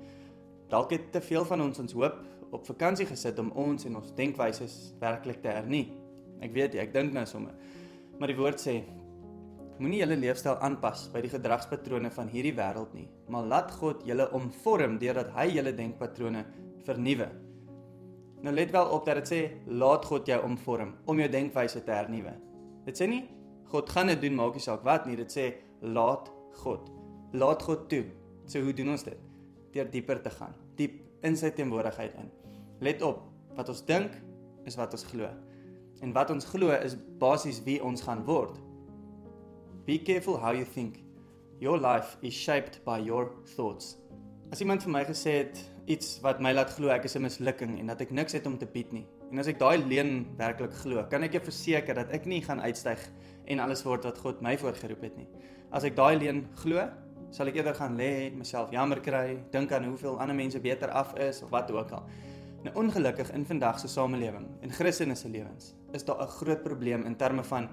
Dalk 0.69 0.91
het 0.91 1.11
te 1.11 1.21
veel 1.21 1.45
van 1.45 1.61
ons 1.61 1.79
ons 1.79 1.93
hoop 1.93 2.25
op 2.51 2.65
vakansie 2.65 3.05
gesit 3.05 3.39
om 3.39 3.51
ons 3.51 3.85
en 3.85 3.95
ons 3.95 4.15
denkwyses 4.15 4.95
werklik 4.99 5.41
te 5.41 5.47
hernie. 5.47 6.08
Ek 6.43 6.53
weet 6.55 6.75
jy, 6.75 6.85
ek 6.85 6.93
dink 6.95 7.13
nou 7.15 7.25
sommer. 7.27 7.55
Maar 8.19 8.31
die 8.31 8.39
woord 8.39 8.61
sê 8.61 8.79
moenie 9.79 10.01
julle 10.01 10.17
leefstyl 10.19 10.57
aanpas 10.65 11.05
by 11.13 11.21
die 11.23 11.31
gedragspatrone 11.31 12.11
van 12.11 12.31
hierdie 12.31 12.55
wêreld 12.57 12.91
nie, 12.97 13.07
maar 13.31 13.47
laat 13.47 13.71
God 13.79 14.03
julle 14.07 14.27
omvorm 14.35 14.97
deurdat 14.99 15.31
hy 15.37 15.47
julle 15.53 15.71
denkpatrone 15.75 16.43
vernuwe. 16.87 17.29
Nou 18.43 18.53
let 18.55 18.71
wel 18.71 18.91
op 18.95 19.07
dat 19.07 19.21
dit 19.21 19.31
sê 19.31 19.39
laat 19.67 20.05
God 20.07 20.27
jou 20.27 20.39
omvorm 20.47 20.93
om 21.11 21.19
jou 21.19 21.27
denkwyse 21.31 21.83
te 21.83 21.95
hernuwe. 21.95 22.35
Dit 22.87 22.99
sê 22.99 23.07
nie 23.07 23.23
God 23.69 23.89
gaan 23.93 24.09
dit 24.09 24.21
doen 24.23 24.33
maak 24.33 24.55
nie 24.57 24.63
saak 24.63 24.85
wat 24.87 25.05
nie, 25.05 25.17
dit 25.19 25.29
sê 25.29 25.51
laat 25.85 26.31
God. 26.63 26.87
Laat 27.37 27.61
God 27.61 27.85
toe. 27.91 28.05
So 28.49 28.63
hoe 28.65 28.73
doen 28.73 28.95
ons 28.95 29.05
dit? 29.05 29.19
Deur 29.75 29.91
dieper 29.93 30.17
te 30.25 30.31
gaan, 30.33 30.55
diep 30.79 30.97
in 31.27 31.37
sy 31.37 31.51
teenwoordigheid 31.53 32.15
in. 32.17 32.31
Let 32.81 33.03
op, 33.05 33.21
wat 33.53 33.69
ons 33.69 33.83
dink 33.85 34.15
is 34.65 34.77
wat 34.79 34.95
ons 34.97 35.05
glo. 35.11 35.29
En 36.01 36.13
wat 36.15 36.29
ons 36.31 36.45
glo 36.47 36.71
is 36.71 36.95
basies 37.19 37.59
wie 37.65 37.79
ons 37.83 38.01
gaan 38.01 38.23
word. 38.23 38.55
Be 39.85 39.97
careful 39.99 40.37
how 40.39 40.53
you 40.55 40.63
think. 40.63 41.01
Your 41.59 41.79
life 41.79 42.15
is 42.21 42.33
shaped 42.33 42.79
by 42.85 43.01
your 43.03 43.31
thoughts. 43.55 43.97
As 44.51 44.61
iemand 44.63 44.85
vir 44.85 44.93
my 44.95 45.01
gesê 45.03 45.33
het 45.41 45.59
iets 45.91 46.19
wat 46.23 46.39
my 46.39 46.53
laat 46.55 46.71
glo 46.77 46.93
ek 46.93 47.03
is 47.09 47.15
'n 47.17 47.21
mislukking 47.21 47.79
en 47.79 47.87
dat 47.87 48.01
ek 48.01 48.11
niks 48.11 48.33
het 48.33 48.45
om 48.45 48.57
te 48.57 48.65
bied 48.65 48.91
nie. 48.93 49.05
En 49.31 49.39
as 49.39 49.47
ek 49.47 49.59
daai 49.59 49.77
leen 49.77 50.25
werklik 50.37 50.73
glo, 50.73 51.03
kan 51.09 51.23
ek 51.23 51.33
jou 51.33 51.43
verseker 51.43 51.95
dat 51.95 52.09
ek 52.11 52.25
nie 52.25 52.41
gaan 52.41 52.61
uitstyg 52.61 52.99
en 53.45 53.59
alles 53.59 53.83
word 53.83 54.03
wat 54.03 54.17
God 54.17 54.41
my 54.41 54.57
voorgeroep 54.57 55.01
het 55.01 55.17
nie. 55.17 55.27
As 55.71 55.83
ek 55.83 55.95
daai 55.95 56.17
leen 56.17 56.47
glo, 56.55 56.89
sal 57.29 57.47
ek 57.47 57.55
eerder 57.55 57.75
gaan 57.75 57.97
lê, 57.97 58.31
myself 58.31 58.71
jammer 58.71 59.01
kry, 59.01 59.43
dink 59.51 59.71
aan 59.71 59.83
hoeveel 59.83 60.19
ander 60.19 60.35
mense 60.35 60.59
beter 60.59 60.89
af 60.89 61.17
is 61.17 61.43
of 61.43 61.49
wat 61.49 61.71
ook 61.71 61.91
al. 61.91 62.03
Nou 62.63 62.75
ongelukkig 62.75 63.31
in 63.31 63.45
vandag 63.45 63.79
se 63.79 63.87
samelewing 63.87 64.47
en 64.61 64.71
Christene 64.71 65.15
se 65.15 65.29
lewens 65.29 65.75
is 65.93 66.05
daar 66.05 66.21
'n 66.21 66.27
groot 66.27 66.63
probleem 66.63 67.05
in 67.05 67.15
terme 67.15 67.43
van 67.43 67.69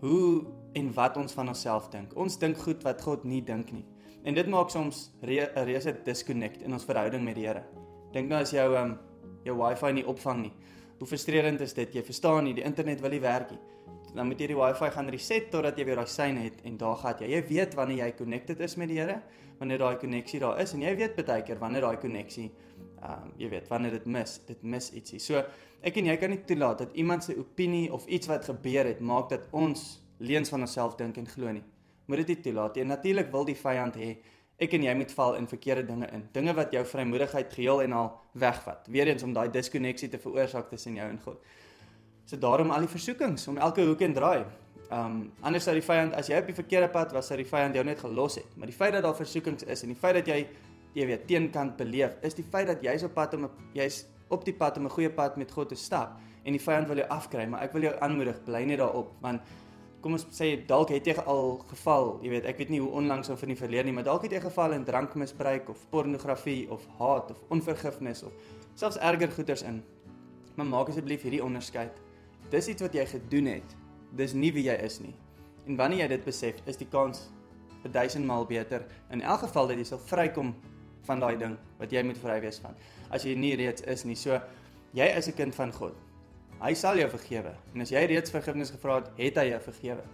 hoe 0.00 0.44
en 0.72 0.92
wat 0.94 1.16
ons 1.16 1.32
van 1.32 1.48
onsself 1.48 1.88
dink. 1.88 2.16
Ons 2.16 2.38
dink 2.38 2.56
goed 2.56 2.82
wat 2.82 3.02
God 3.02 3.24
nie 3.24 3.42
dink 3.44 3.72
nie. 3.72 3.84
En 4.24 4.34
dit 4.34 4.46
maak 4.46 4.70
soms 4.70 5.10
'n 5.22 5.26
re 5.26 5.50
reuse 5.54 6.02
disconnect 6.04 6.62
in 6.62 6.72
ons 6.72 6.84
verhouding 6.84 7.24
met 7.24 7.34
die 7.34 7.46
Here. 7.46 7.64
Dink 8.12 8.28
nou 8.28 8.40
as 8.40 8.50
jou 8.50 8.76
um, 8.76 8.98
jou 9.44 9.56
wifi 9.56 9.92
nie 9.92 10.06
opvang 10.06 10.42
nie. 10.42 10.52
Hoe 10.98 11.06
frustrerend 11.06 11.60
is 11.60 11.74
dit? 11.74 11.94
Jy 11.94 12.02
verstaan 12.02 12.44
nie, 12.44 12.54
die 12.54 12.64
internet 12.64 13.00
wil 13.00 13.10
nie 13.10 13.20
werk 13.20 13.50
nie. 13.50 13.60
Dan 14.14 14.26
moet 14.26 14.40
jy 14.40 14.46
die 14.46 14.56
wifi 14.56 14.90
gaan 14.90 15.08
reset 15.08 15.50
totdat 15.50 15.78
jy 15.78 15.84
weer 15.84 15.96
daai 15.96 16.06
syne 16.06 16.40
het 16.40 16.60
en 16.64 16.76
daar 16.76 16.96
gaan 16.96 17.14
jy. 17.20 17.26
Jy 17.26 17.42
weet 17.48 17.74
wanneer 17.74 17.96
jy 17.96 18.12
connected 18.16 18.60
is 18.60 18.76
met 18.76 18.88
die 18.88 18.98
Here, 18.98 19.22
wanneer 19.58 19.78
daai 19.78 19.96
koneksie 19.96 20.40
daar 20.40 20.60
is 20.60 20.74
en 20.74 20.82
jy 20.82 20.96
weet 20.96 21.16
baie 21.26 21.42
keer 21.42 21.58
wanneer 21.60 21.86
daai 21.86 21.96
koneksie 22.00 22.50
ehm 22.50 22.75
um, 23.06 23.32
jy 23.38 23.50
weet 23.52 23.68
wanneer 23.70 23.96
dit 23.98 24.06
mis, 24.06 24.38
dit 24.48 24.62
mis 24.62 24.90
ietsie. 24.98 25.20
So 25.22 25.42
ek 25.86 26.00
en 26.00 26.10
jy 26.10 26.16
kan 26.20 26.32
nie 26.32 26.42
toelaat 26.48 26.84
dat 26.84 26.96
iemand 26.98 27.24
se 27.24 27.36
opinie 27.38 27.86
of 27.92 28.06
iets 28.06 28.30
wat 28.30 28.48
gebeur 28.48 28.88
het 28.88 29.00
maak 29.00 29.30
dat 29.30 29.46
ons 29.52 29.84
leuns 30.18 30.50
van 30.52 30.64
onsself 30.66 30.96
dink 30.98 31.18
en 31.20 31.28
glo 31.28 31.52
nie. 31.52 31.64
Moet 32.06 32.24
dit 32.24 32.34
nie 32.34 32.40
toelaat 32.48 32.78
nie. 32.78 32.86
Natuurlik 32.88 33.30
wil 33.32 33.46
die 33.48 33.58
vyand 33.58 33.98
hê 34.00 34.16
ek 34.62 34.72
en 34.78 34.86
jy 34.86 34.94
moet 34.96 35.12
val 35.12 35.34
in 35.36 35.48
verkeerde 35.50 35.84
dinge 35.90 36.08
in. 36.16 36.22
Dinge 36.32 36.54
wat 36.56 36.72
jou 36.72 36.82
vrymoedigheid 36.88 37.50
geheel 37.52 37.82
en 37.84 37.96
al 37.98 38.12
wegvat. 38.40 38.86
Weereens 38.88 39.24
om 39.26 39.34
daai 39.36 39.50
diskonneksie 39.52 40.08
te 40.08 40.20
veroorsaak 40.20 40.70
tussen 40.72 40.96
jou 40.96 41.08
en 41.10 41.18
God. 41.24 41.42
So 42.26 42.40
daarom 42.40 42.72
al 42.74 42.86
die 42.86 42.90
versoekings 42.90 43.44
om 43.52 43.60
elke 43.62 43.84
hoek 43.86 44.00
en 44.06 44.16
draai. 44.16 44.46
Um 44.90 45.18
anders 45.42 45.66
sou 45.66 45.74
die 45.76 45.84
vyand 45.84 46.14
as 46.16 46.30
jy 46.30 46.38
op 46.40 46.48
die 46.48 46.56
verkeerde 46.56 46.88
pad 46.94 47.12
was, 47.14 47.28
sou 47.28 47.36
die 47.38 47.48
vyand 47.48 47.76
jou 47.76 47.84
net 47.84 48.00
gelos 48.00 48.38
het. 48.40 48.56
Maar 48.56 48.70
die 48.70 48.76
feit 48.76 48.96
dat 48.96 49.04
daar 49.04 49.18
versoekings 49.18 49.66
is 49.66 49.84
en 49.84 49.92
die 49.92 49.98
feit 49.98 50.16
dat 50.22 50.30
jy 50.30 50.40
jy 50.96 51.06
weet 51.10 51.26
teenkant 51.28 51.76
beleef, 51.76 52.16
is 52.24 52.36
die 52.38 52.44
feit 52.44 52.70
dat 52.70 52.82
jy's 52.84 53.04
op 53.04 53.14
pad 53.14 53.34
om 53.36 53.50
jy's 53.76 54.06
op 54.32 54.44
die 54.44 54.54
pad 54.56 54.78
om 54.78 54.86
'n 54.86 54.90
goeie 54.90 55.10
pad 55.10 55.36
met 55.36 55.52
God 55.52 55.68
te 55.68 55.74
stap 55.74 56.18
en 56.44 56.52
die 56.52 56.62
vyand 56.62 56.88
wil 56.88 56.96
jou 56.96 57.08
afkry, 57.08 57.46
maar 57.46 57.62
ek 57.62 57.72
wil 57.72 57.82
jou 57.82 57.94
aanmoedig, 58.00 58.44
bly 58.44 58.64
net 58.64 58.78
daarop 58.78 59.12
want 59.20 59.40
kom 60.00 60.12
ons 60.12 60.26
sê 60.30 60.54
dalk 60.66 60.92
het 60.94 61.06
jy 61.06 61.16
al 61.26 61.58
geval, 61.66 62.20
jy 62.22 62.30
weet, 62.30 62.44
ek 62.44 62.58
weet 62.58 62.68
nie 62.70 62.80
hoe 62.80 62.90
onlangs 62.90 63.28
of 63.28 63.42
in 63.42 63.48
die 63.48 63.58
verlede 63.58 63.84
nie, 63.84 63.92
maar 63.92 64.04
dalk 64.04 64.22
het 64.22 64.32
jy 64.32 64.40
geval 64.40 64.72
in 64.72 64.84
drankmisbruik 64.84 65.68
of 65.68 65.86
pornografie 65.90 66.70
of 66.70 66.86
haat 66.98 67.30
of 67.30 67.42
onvergifnis 67.48 68.22
of 68.22 68.32
selfs 68.74 68.98
erger 68.98 69.32
goeters 69.34 69.62
in. 69.62 69.82
Maar 70.54 70.66
maak 70.66 70.88
asseblief 70.88 71.22
hierdie 71.26 71.42
onderskeid. 71.44 71.98
Dis 72.50 72.68
iets 72.68 72.82
wat 72.82 72.94
jy 72.94 73.06
gedoen 73.06 73.46
het. 73.46 73.74
Dis 74.16 74.32
nie 74.32 74.52
wie 74.54 74.64
jy 74.68 74.76
is 74.86 75.00
nie. 75.00 75.14
En 75.66 75.76
wanneer 75.76 76.04
jy 76.04 76.08
dit 76.14 76.24
besef, 76.24 76.62
is 76.70 76.78
die 76.78 76.88
kans 76.88 77.26
1000 77.82 78.26
maal 78.26 78.46
beter 78.46 78.86
in 79.10 79.22
elk 79.22 79.40
geval 79.44 79.72
dat 79.72 79.78
jy 79.82 79.84
sal 79.90 80.00
vrykom 80.06 80.54
van 81.06 81.22
daai 81.22 81.36
ding 81.40 81.56
wat 81.80 81.92
jy 81.92 82.02
moet 82.06 82.18
vry 82.18 82.40
wees 82.44 82.58
van. 82.62 82.76
As 83.10 83.24
jy 83.24 83.34
nie 83.38 83.54
reeds 83.56 83.82
is 83.82 84.04
nie. 84.04 84.16
So 84.18 84.40
jy 84.94 85.06
is 85.16 85.28
'n 85.28 85.36
kind 85.36 85.54
van 85.54 85.72
God. 85.72 85.94
Hy 86.60 86.74
sal 86.74 86.96
jou 86.96 87.08
vergewe. 87.08 87.54
En 87.74 87.80
as 87.80 87.90
jy 87.90 88.04
reeds 88.06 88.30
vergifnis 88.30 88.70
gevra 88.70 88.94
het, 88.94 89.10
het 89.16 89.36
hy 89.36 89.50
jou 89.50 89.60
vergewe. 89.60 90.04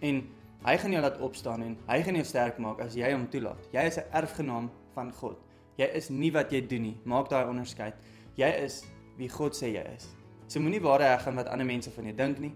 En 0.00 0.24
hy 0.64 0.76
gaan 0.78 0.92
jou 0.92 1.02
laat 1.02 1.20
opstaan 1.20 1.62
en 1.62 1.76
hy 1.86 2.02
gaan 2.02 2.14
jou 2.14 2.24
sterk 2.24 2.58
maak 2.58 2.80
as 2.80 2.94
jy 2.94 3.12
hom 3.12 3.28
toelaat. 3.28 3.68
Jy 3.72 3.86
is 3.86 3.98
'n 3.98 4.10
erfgenaam 4.12 4.70
van 4.94 5.12
God. 5.12 5.38
Jy 5.76 5.88
is 5.94 6.08
nie 6.10 6.30
wat 6.32 6.50
jy 6.52 6.66
doen 6.66 6.82
nie. 6.82 6.96
Maak 7.04 7.28
daai 7.28 7.46
onderskeid. 7.46 7.94
Jy 8.36 8.48
is 8.64 8.84
wie 9.16 9.28
God 9.28 9.54
sê 9.54 9.72
jy 9.72 9.84
is. 9.96 10.14
So 10.48 10.60
moenie 10.60 10.80
waarde 10.80 11.04
heg 11.04 11.26
aan 11.26 11.34
wat 11.36 11.48
ander 11.48 11.66
mense 11.66 11.90
van 11.90 12.04
jou 12.04 12.14
dink 12.14 12.38
nie. 12.38 12.52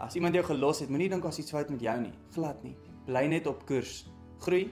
As 0.00 0.14
iemand 0.14 0.34
jou 0.34 0.44
gelos 0.44 0.80
het, 0.80 0.88
moenie 0.88 1.08
dink 1.08 1.24
as 1.24 1.38
iets 1.38 1.50
fout 1.50 1.70
met 1.70 1.80
jou 1.80 2.00
nie. 2.00 2.12
Glad 2.34 2.62
nie. 2.64 2.76
Bly 3.06 3.26
net 3.26 3.46
op 3.46 3.66
koers. 3.66 4.06
Groei 4.40 4.70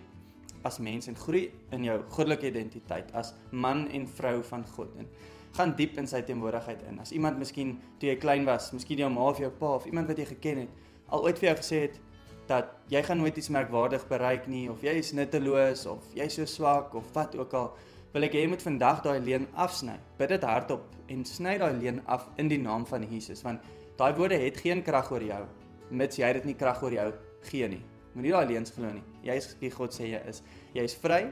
as 0.66 0.78
mens 0.78 1.08
en 1.08 1.16
groei 1.16 1.48
in 1.74 1.84
jou 1.84 1.98
goddelike 2.14 2.48
identiteit 2.50 3.10
as 3.18 3.34
man 3.50 3.86
en 3.94 4.06
vrou 4.18 4.42
van 4.50 4.64
God 4.74 4.96
en 4.98 5.08
gaan 5.56 5.74
diep 5.78 5.96
in 5.98 6.06
sy 6.06 6.20
teenwoordigheid 6.22 6.82
in. 6.90 6.98
As 7.02 7.12
iemand 7.16 7.38
miskien 7.40 7.76
toe 7.98 8.10
jy 8.10 8.18
klein 8.20 8.44
was, 8.46 8.70
miskien 8.74 9.00
jou 9.02 9.08
ma 9.10 9.30
of 9.30 9.40
jou 9.42 9.50
pa 9.50 9.74
of 9.78 9.86
iemand 9.88 10.10
wat 10.10 10.20
jy 10.20 10.28
geken 10.28 10.62
het, 10.64 10.84
al 11.08 11.24
ooit 11.24 11.40
vir 11.40 11.50
jou 11.50 11.56
gesê 11.62 11.80
het 11.86 12.00
dat 12.48 12.72
jy 12.92 13.02
gaan 13.04 13.20
nooit 13.20 13.36
iets 13.36 13.50
merkwaardig 13.52 14.04
bereik 14.08 14.46
nie 14.48 14.66
of 14.72 14.82
jy 14.84 14.94
is 15.00 15.12
nutteloos 15.16 15.84
of 15.90 16.04
jy's 16.16 16.38
so 16.38 16.48
swak 16.48 16.94
of 16.96 17.08
wat 17.16 17.36
ook 17.36 17.54
al, 17.56 17.72
wil 18.14 18.24
ek 18.24 18.36
hê 18.36 18.44
jy 18.44 18.52
moet 18.52 18.64
vandag 18.64 19.02
daai 19.04 19.18
leuen 19.20 19.48
afsny. 19.54 19.98
Bid 20.20 20.32
dit 20.32 20.46
hardop 20.48 20.86
en 21.12 21.24
sny 21.28 21.58
daai 21.60 21.74
leuen 21.76 22.00
af 22.06 22.28
in 22.40 22.48
die 22.48 22.60
naam 22.60 22.86
van 22.88 23.04
Jesus 23.08 23.44
want 23.44 23.64
daai 23.98 24.12
woorde 24.16 24.38
het 24.40 24.60
geen 24.62 24.84
krag 24.84 25.12
oor 25.12 25.24
jou 25.24 25.44
mits 25.90 26.20
jy 26.20 26.32
dit 26.36 26.50
nie 26.50 26.56
krag 26.58 26.82
oor 26.84 26.92
jou 26.92 27.08
gee 27.48 27.68
nie. 27.68 27.82
Moenie 28.18 28.32
daai 28.34 28.48
leuns 28.50 28.72
glo 28.74 28.88
nie. 28.90 29.04
Jy 29.22 29.34
is 29.38 29.52
wie 29.60 29.68
God 29.70 29.94
sê 29.94 30.08
jy 30.10 30.18
is. 30.26 30.40
Jy 30.74 30.82
is 30.88 30.96
vry. 30.98 31.28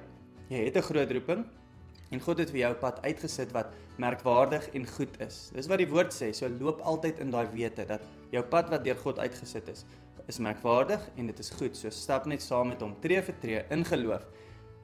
Jy 0.53 0.61
het 0.69 0.77
'n 0.79 0.87
groot 0.87 1.11
roeping 1.11 1.43
en 2.15 2.21
God 2.21 2.39
het 2.39 2.51
vir 2.51 2.61
jou 2.61 2.71
'n 2.71 2.79
pad 2.79 3.01
uitgesit 3.03 3.51
wat 3.53 3.75
merkwaardig 3.99 4.69
en 4.73 4.87
goed 4.87 5.21
is. 5.21 5.51
Dis 5.53 5.67
wat 5.67 5.79
die 5.79 5.89
woord 5.89 6.15
sê. 6.15 6.33
So 6.33 6.47
loop 6.49 6.81
altyd 6.81 7.19
in 7.19 7.31
daai 7.31 7.49
wete 7.53 7.87
dat 7.87 8.03
jou 8.31 8.43
pad 8.43 8.71
wat 8.71 8.85
deur 8.85 8.95
God 8.95 9.19
uitgesit 9.19 9.69
is, 9.69 9.85
is 10.29 10.39
merkwaardig 10.39 11.01
en 11.17 11.27
dit 11.27 11.39
is 11.39 11.51
goed. 11.51 11.77
So 11.77 11.91
stap 11.91 12.27
net 12.27 12.41
saam 12.41 12.69
met 12.69 12.81
hom 12.81 12.95
tree 13.01 13.21
vir 13.21 13.35
tree 13.41 13.65
in 13.71 13.85
geloof 13.85 14.23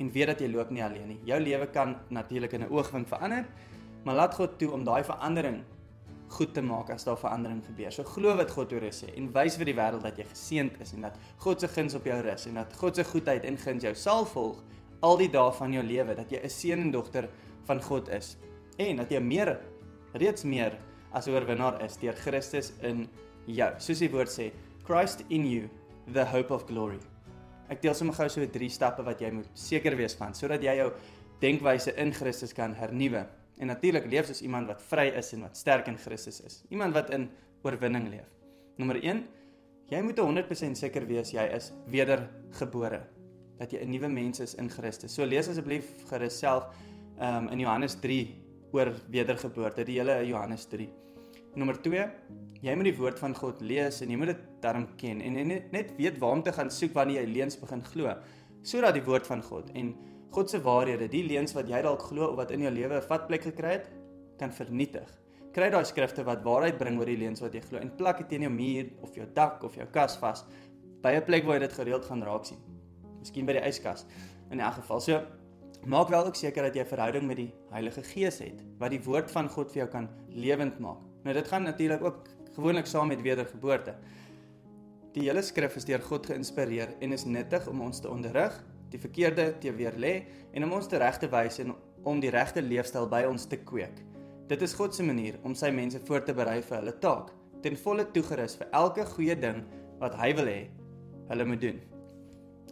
en 0.00 0.10
weet 0.10 0.26
dat 0.26 0.40
jy 0.40 0.48
loop 0.48 0.70
nie 0.70 0.82
alleen 0.82 1.08
nie. 1.08 1.20
Jou 1.24 1.40
lewe 1.40 1.66
kan 1.66 1.96
natuurlik 2.08 2.52
in 2.52 2.62
'n 2.62 2.70
oogwink 2.70 3.08
verander, 3.08 3.46
maar 4.04 4.14
laat 4.14 4.34
God 4.34 4.58
toe 4.58 4.72
om 4.72 4.84
daai 4.84 5.04
verandering 5.04 5.62
goed 6.32 6.54
te 6.54 6.62
maak 6.64 6.90
as 6.94 7.04
daar 7.04 7.18
verandering 7.20 7.62
gebeur. 7.66 7.92
So 7.92 8.04
glo 8.08 8.34
wat 8.38 8.50
God 8.54 8.72
oor 8.72 8.86
jou 8.88 8.92
sê 8.94 9.10
en 9.16 9.28
wys 9.34 9.56
vir 9.60 9.70
die 9.70 9.76
wêreld 9.76 10.04
dat 10.06 10.18
jy 10.18 10.26
geseënd 10.30 10.80
is 10.84 10.94
en 10.96 11.08
dat 11.08 11.18
God 11.44 11.60
se 11.60 11.68
guns 11.68 11.96
op 11.98 12.06
jou 12.08 12.18
rus 12.24 12.46
en 12.48 12.60
dat 12.60 12.76
God 12.80 12.96
se 12.98 13.04
goedheid 13.04 13.44
en 13.48 13.58
guns 13.60 13.84
jou 13.84 13.94
sal 13.98 14.26
volg 14.32 14.62
al 15.02 15.18
die 15.18 15.30
dae 15.32 15.50
van 15.58 15.74
jou 15.74 15.82
lewe, 15.82 16.14
dat 16.14 16.30
jy 16.30 16.40
'n 16.42 16.50
seun 16.50 16.80
en 16.80 16.90
dogter 16.90 17.28
van 17.66 17.82
God 17.82 18.08
is 18.08 18.36
en 18.78 18.96
dat 18.96 19.10
jy 19.10 19.20
meer 19.20 19.58
reeds 20.14 20.44
meer 20.44 20.78
as 21.12 21.28
oorwinnaar 21.28 21.82
is 21.82 21.96
deur 21.96 22.14
Christus 22.14 22.72
in 22.82 23.08
jou. 23.46 23.70
Soos 23.78 23.98
die 23.98 24.10
woord 24.10 24.28
sê, 24.28 24.52
Christ 24.84 25.24
in 25.28 25.46
you, 25.46 25.68
the 26.12 26.24
hope 26.24 26.54
of 26.54 26.66
glory. 26.66 27.00
Ek 27.68 27.82
deel 27.82 27.94
sommer 27.94 28.14
gou 28.14 28.28
so 28.28 28.46
drie 28.46 28.70
stappe 28.70 29.02
wat 29.02 29.20
jy 29.20 29.30
moet 29.30 29.48
seker 29.54 29.96
wees 29.96 30.14
van 30.14 30.34
sodat 30.34 30.62
jy 30.62 30.76
jou 30.76 30.92
denkwyse 31.40 31.94
in 31.96 32.12
Christus 32.12 32.52
kan 32.52 32.74
hernuwe 32.74 33.26
En 33.62 33.70
natuurlik 33.70 34.08
leef 34.10 34.26
soos 34.26 34.42
iemand 34.42 34.66
wat 34.66 34.82
vry 34.90 35.06
is 35.14 35.30
en 35.36 35.44
wat 35.46 35.56
sterk 35.56 35.86
in 35.86 35.98
Christus 36.02 36.40
is. 36.42 36.62
Iemand 36.74 36.96
wat 36.96 37.12
in 37.14 37.28
oorwinning 37.62 38.08
leef. 38.10 38.26
Nommer 38.80 38.98
1, 38.98 39.22
jy 39.92 40.00
moet 40.02 40.18
100% 40.18 40.78
seker 40.80 41.06
wees 41.06 41.30
jy 41.30 41.44
is 41.54 41.70
wedergebore. 41.92 43.04
Dat 43.60 43.70
jy 43.70 43.84
'n 43.84 43.90
nuwe 43.90 44.08
mens 44.08 44.40
is 44.40 44.54
in 44.58 44.68
Christus. 44.70 45.14
So 45.14 45.24
lees 45.24 45.48
asseblief 45.48 45.86
gerus 46.10 46.38
self 46.38 46.74
um, 47.20 47.48
in 47.48 47.60
Johannes 47.60 47.94
3 47.94 48.34
oor 48.72 48.90
wedergeboorte, 49.08 49.84
die 49.84 50.00
hele 50.00 50.26
Johannes 50.26 50.66
3. 50.66 50.88
Nommer 51.54 51.76
2, 51.82 52.10
jy 52.62 52.74
moet 52.74 52.84
die 52.84 52.96
woord 52.96 53.18
van 53.18 53.34
God 53.34 53.60
lees 53.60 54.00
en 54.00 54.10
jy 54.10 54.16
moet 54.16 54.32
dit 54.32 54.42
darm 54.60 54.88
ken 54.96 55.20
en 55.20 55.46
net 55.46 55.70
net 55.72 55.92
weet 55.98 56.18
waar 56.18 56.32
om 56.32 56.42
te 56.42 56.52
gaan 56.52 56.70
soek 56.70 56.94
wanneer 56.94 57.22
jy 57.22 57.28
leuns 57.28 57.60
begin 57.60 57.82
glo. 57.82 58.16
Sodat 58.62 58.94
die 58.94 59.04
woord 59.04 59.26
van 59.26 59.42
God 59.42 59.70
en 59.74 59.94
God 60.32 60.50
se 60.50 60.60
waarhede, 60.64 61.10
die 61.12 61.24
leuns 61.28 61.52
wat 61.52 61.68
jy 61.68 61.82
dalk 61.84 62.06
glo 62.08 62.30
of 62.30 62.38
wat 62.38 62.50
in 62.54 62.62
jou 62.64 62.70
lewe 62.72 62.96
'n 62.96 63.08
vatplek 63.08 63.42
gekry 63.42 63.72
het, 63.72 63.90
kan 64.38 64.52
vernietig. 64.52 65.08
Kry 65.52 65.68
daai 65.70 65.84
skrifte 65.84 66.24
wat 66.24 66.42
waarheid 66.42 66.78
bring 66.78 66.98
oor 66.98 67.06
die 67.06 67.18
leuns 67.20 67.42
wat 67.44 67.52
jy 67.52 67.60
glo 67.60 67.78
en 67.78 67.90
plak 67.96 68.18
dit 68.18 68.28
teen 68.28 68.42
jou 68.42 68.52
muur 68.52 68.88
of 69.02 69.14
jou 69.14 69.26
dak 69.34 69.62
of 69.62 69.74
jou 69.76 69.86
kas 69.92 70.16
vas 70.16 70.44
by 71.02 71.12
'n 71.16 71.24
plek 71.24 71.44
waar 71.44 71.60
jy 71.60 71.66
dit 71.66 71.72
gereeld 71.72 72.04
gaan 72.04 72.22
raak 72.22 72.44
sien. 72.44 72.58
Miskien 73.18 73.46
by 73.46 73.52
die 73.52 73.68
yskas. 73.68 74.06
In 74.50 74.60
elk 74.60 74.74
geval, 74.74 75.00
so 75.00 75.20
maak 75.84 76.08
wel 76.08 76.26
ook 76.26 76.36
seker 76.36 76.62
dat 76.62 76.74
jy 76.74 76.82
'n 76.82 76.86
verhouding 76.86 77.26
met 77.26 77.36
die 77.36 77.52
Heilige 77.70 78.02
Gees 78.02 78.38
het 78.38 78.62
wat 78.78 78.90
die 78.90 79.02
woord 79.02 79.30
van 79.30 79.48
God 79.48 79.70
vir 79.70 79.82
jou 79.82 79.88
kan 79.88 80.08
lewend 80.28 80.78
maak. 80.78 80.98
Nou 81.24 81.34
dit 81.34 81.48
gaan 81.48 81.62
natuurlik 81.62 82.02
ook 82.02 82.28
gewoonlik 82.54 82.86
saam 82.86 83.08
met 83.08 83.22
wedergeboorte. 83.22 83.94
Die 85.12 85.28
hele 85.28 85.42
skrif 85.42 85.76
is 85.76 85.84
deur 85.84 86.00
God 86.00 86.26
geïnspireer 86.26 86.94
en 87.00 87.12
is 87.12 87.24
nuttig 87.24 87.68
om 87.68 87.80
ons 87.80 88.00
te 88.00 88.08
onderrig 88.08 88.64
die 88.92 89.00
verkeerde 89.00 89.52
te 89.60 89.72
weer 89.76 89.96
lê 89.98 90.14
en 90.52 90.66
om 90.66 90.74
ons 90.78 90.88
te 90.88 91.00
regte 91.00 91.30
wys 91.32 91.58
en 91.62 91.74
om 92.08 92.20
die 92.20 92.32
regte 92.34 92.62
leefstyl 92.62 93.08
by 93.10 93.24
ons 93.28 93.46
te 93.48 93.58
kweek. 93.60 94.02
Dit 94.50 94.62
is 94.62 94.74
God 94.76 94.94
se 94.94 95.04
manier 95.06 95.38
om 95.46 95.54
sy 95.56 95.70
mense 95.74 96.00
voor 96.06 96.24
te 96.26 96.34
berei 96.36 96.60
vir 96.60 96.78
hulle 96.80 96.94
taak, 97.00 97.30
ten 97.62 97.78
volle 97.78 98.04
toegerus 98.14 98.58
vir 98.60 98.72
elke 98.76 99.06
goeie 99.14 99.36
ding 99.38 99.62
wat 100.00 100.16
hy 100.18 100.32
wil 100.36 100.50
hê 100.50 100.60
hulle 101.30 101.46
moet 101.48 101.62
doen. 101.62 101.78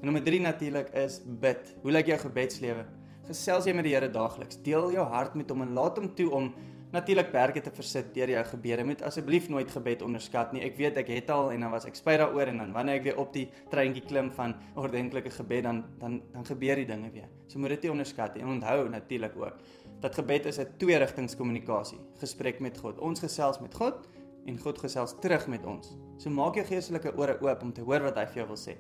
En 0.01 0.09
nommer 0.09 0.25
3 0.25 0.41
natuurlik 0.41 0.91
is 0.97 1.21
bid. 1.43 1.75
Hoe 1.83 1.93
lyk 1.93 2.09
jou 2.11 2.19
gebedslewe? 2.23 2.87
Gesels 3.29 3.69
jy 3.69 3.75
met 3.77 3.87
die 3.87 3.95
Here 3.95 4.09
daagliks? 4.11 4.59
Deel 4.65 4.91
jou 4.95 5.05
hart 5.13 5.37
met 5.39 5.51
hom 5.53 5.63
en 5.63 5.75
laat 5.77 5.99
hom 6.01 6.09
toe 6.19 6.31
om 6.35 6.51
natuurlik 6.93 7.31
berge 7.33 7.61
te 7.61 7.71
versit 7.71 8.15
deur 8.15 8.31
jou 8.33 8.45
gebede. 8.45 8.85
Moet 8.85 9.03
asseblief 9.07 9.49
nooit 9.49 9.71
gebed 9.71 10.03
onderskat 10.03 10.53
nie. 10.53 10.63
Ek 10.67 10.77
weet 10.79 10.97
ek 11.01 11.11
het 11.13 11.31
al 11.31 11.53
en 11.55 11.61
dan 11.65 11.71
was 11.71 11.87
ek 11.89 11.99
spyt 11.99 12.19
daaroor 12.23 12.51
en 12.51 12.63
dan 12.65 12.73
wanneer 12.75 13.01
ek 13.01 13.05
weer 13.09 13.21
op 13.23 13.33
die 13.35 13.47
treintjie 13.71 14.03
klim 14.07 14.31
van 14.37 14.57
ordentlike 14.75 15.31
gebed 15.31 15.67
dan 15.69 15.85
dan 16.01 16.21
dan 16.33 16.47
gebeur 16.47 16.81
die 16.83 16.89
dinge 16.89 17.11
weer. 17.15 17.29
So 17.47 17.59
moet 17.59 17.77
dit 17.77 17.87
nie 17.87 17.93
onderskat 17.95 18.35
nie. 18.35 18.43
En 18.43 18.57
onthou 18.57 18.89
natuurlik 18.89 19.37
ook 19.37 19.61
dat 20.01 20.15
gebed 20.15 20.47
is 20.47 20.59
'n 20.59 20.67
twee-rigtingskommunikasie, 20.79 21.99
gesprek 22.19 22.61
met 22.61 22.79
God. 22.79 22.99
Ons 22.99 23.21
gesels 23.21 23.61
met 23.61 23.75
God 23.75 24.09
en 24.47 24.59
God 24.59 24.79
gesels 24.79 25.15
terug 25.21 25.47
met 25.47 25.67
ons. 25.67 25.97
So 26.19 26.31
maak 26.31 26.55
jou 26.55 26.65
geestelike 26.65 27.17
ore 27.17 27.39
oop 27.41 27.63
om 27.63 27.73
te 27.73 27.83
hoor 27.83 28.03
wat 28.03 28.17
hy 28.17 28.27
vir 28.27 28.35
jou 28.35 28.47
wil 28.47 28.57
sê. 28.57 28.77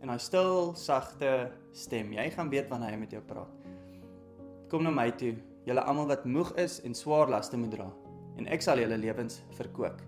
En 0.00 0.08
daai 0.08 0.18
stil, 0.18 0.74
sagte 0.74 1.52
stem, 1.72 2.12
jy 2.12 2.30
gaan 2.30 2.50
weet 2.50 2.68
wanneer 2.68 2.90
hy 2.90 2.96
met 2.96 3.10
jou 3.10 3.22
praat. 3.22 3.48
Kom 4.68 4.82
na 4.82 4.90
my 4.90 5.10
toe 5.10 5.36
julle 5.66 5.84
almal 5.86 6.08
wat 6.10 6.24
moeg 6.26 6.52
is 6.60 6.80
en 6.86 6.94
swaar 6.94 7.30
laste 7.30 7.58
moet 7.58 7.74
dra, 7.74 7.88
en 8.38 8.48
ek 8.50 8.64
sal 8.64 8.80
julle 8.82 8.98
lewens 8.98 9.40
verkoop. 9.58 10.00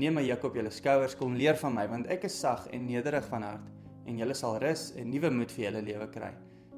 Neem 0.00 0.16
my 0.16 0.22
juk 0.24 0.46
op 0.48 0.56
julle 0.56 0.70
skouers, 0.72 1.16
kom 1.18 1.34
leer 1.36 1.58
van 1.60 1.74
my, 1.76 1.84
want 1.90 2.08
ek 2.10 2.24
is 2.28 2.38
sag 2.40 2.66
en 2.74 2.86
nederig 2.86 3.26
van 3.30 3.44
hart, 3.46 3.66
en 4.08 4.18
julle 4.18 4.34
sal 4.34 4.58
rus 4.62 4.90
en 4.98 5.10
nuwe 5.12 5.30
moed 5.34 5.52
vir 5.54 5.68
julle 5.68 5.84
lewe 5.86 6.08
kry. 6.14 6.30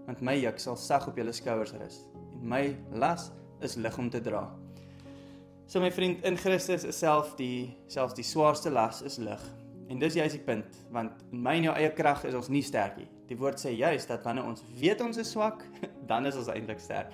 Want 0.08 0.24
my 0.24 0.34
juk 0.40 0.58
sal 0.60 0.76
sag 0.80 1.06
op 1.08 1.20
julle 1.20 1.32
skouers 1.36 1.74
rus, 1.78 2.02
en 2.34 2.44
my 2.52 2.64
las 2.98 3.30
is 3.62 3.78
lig 3.78 3.98
om 3.98 4.10
te 4.10 4.20
dra. 4.20 4.46
So 5.66 5.80
my 5.80 5.90
vriend 5.94 6.24
in 6.28 6.36
Christus 6.36 6.84
is 6.84 6.98
self 6.98 7.36
die 7.38 7.72
selfs 7.88 8.16
die 8.18 8.26
swaarste 8.26 8.68
las 8.72 9.00
is 9.06 9.16
lig. 9.22 9.40
En 9.88 10.00
dis 10.00 10.16
juist 10.16 10.36
die 10.36 10.44
punt, 10.44 10.76
want 10.92 11.22
in 11.32 11.40
my 11.44 11.54
en 11.60 11.68
jou 11.68 11.76
eie 11.76 11.92
krag 11.96 12.24
is 12.28 12.36
ons 12.36 12.50
nie 12.52 12.64
sterk 12.64 12.98
nie. 13.00 13.08
Die 13.28 13.38
woord 13.40 13.60
sê 13.60 13.72
juist 13.72 14.10
dat 14.12 14.24
wanneer 14.26 14.48
ons 14.48 14.64
weet 14.80 15.00
ons 15.04 15.20
is 15.20 15.30
swak, 15.32 15.64
dan 16.10 16.28
is 16.28 16.36
ons 16.36 16.50
eintlik 16.52 16.80
sterk. 16.82 17.12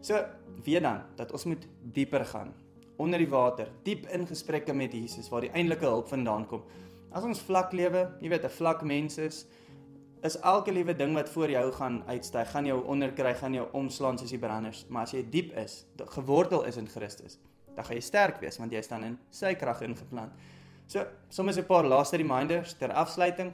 So, 0.00 0.16
weet 0.64 0.82
dan 0.82 1.02
dat 1.16 1.32
ons 1.32 1.44
moet 1.44 1.66
dieper 1.92 2.24
gaan 2.24 2.54
onder 3.00 3.18
die 3.18 3.28
water, 3.28 3.68
diep 3.84 4.06
in 4.12 4.26
gesprekke 4.28 4.74
met 4.76 4.92
Jesus 4.92 5.28
waar 5.32 5.44
die 5.46 5.52
eintlike 5.56 5.86
hulp 5.88 6.08
vandaan 6.08 6.44
kom. 6.46 6.64
As 7.12 7.24
ons 7.24 7.40
vlak 7.40 7.72
lewe, 7.72 8.10
jy 8.20 8.28
weet 8.28 8.44
'n 8.44 8.56
vlak 8.56 8.82
mens 8.82 9.18
is, 9.18 9.46
is 10.22 10.36
elke 10.40 10.72
liewe 10.72 10.94
ding 10.96 11.14
wat 11.14 11.28
voor 11.28 11.50
jou 11.50 11.72
gaan 11.72 12.02
uitstyg, 12.06 12.50
gaan 12.50 12.66
jou 12.66 12.84
onderkry, 12.84 13.34
gaan 13.34 13.54
jou 13.54 13.68
omslaan 13.72 14.18
soos 14.18 14.30
die 14.30 14.38
branders. 14.38 14.84
Maar 14.88 15.02
as 15.02 15.12
jy 15.12 15.22
diep 15.30 15.56
is, 15.56 15.86
gewortel 15.96 16.64
is 16.64 16.76
in 16.76 16.88
Christus, 16.88 17.38
dan 17.74 17.84
gaan 17.84 17.96
jy 17.96 18.00
sterk 18.00 18.40
wees 18.40 18.58
want 18.58 18.72
jy 18.72 18.82
staan 18.82 19.04
in 19.04 19.18
sy 19.30 19.54
krag 19.54 19.80
ingeplant. 19.80 20.32
So, 20.86 21.06
soms 21.28 21.56
'n 21.56 21.64
paar 21.64 21.84
laaste 21.84 22.16
reminders 22.16 22.74
ter 22.74 22.92
afsluiting. 22.92 23.52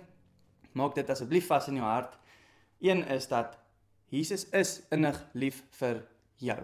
Maak 0.73 0.95
dit 0.95 1.11
asseblief 1.11 1.47
vas 1.47 1.69
in 1.69 1.75
jou 1.75 1.85
hart. 1.87 2.19
Een 2.81 3.09
is 3.09 3.29
dat 3.29 3.59
Jesus 4.09 4.51
is 4.51 4.83
innig 4.91 5.25
lief 5.33 5.63
vir 5.71 6.03
jou. 6.43 6.59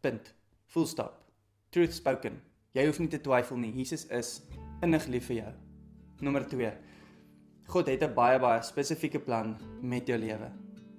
Punt. 0.00 0.34
Full 0.66 0.86
stop. 0.86 1.20
Truth 1.70 1.94
spoken. 1.94 2.40
Jy 2.74 2.86
hoef 2.88 2.98
nie 2.98 3.10
te 3.10 3.20
twyfel 3.22 3.60
nie. 3.60 3.72
Jesus 3.76 4.06
is 4.10 4.40
innig 4.82 5.06
lief 5.10 5.28
vir 5.30 5.36
jou. 5.36 5.52
Nommer 6.26 6.46
2. 6.50 6.72
God 7.70 7.88
het 7.88 8.02
'n 8.02 8.14
baie 8.14 8.38
baie 8.38 8.62
spesifieke 8.62 9.18
plan 9.18 9.56
met 9.80 10.06
jou 10.06 10.18
lewe. 10.18 10.50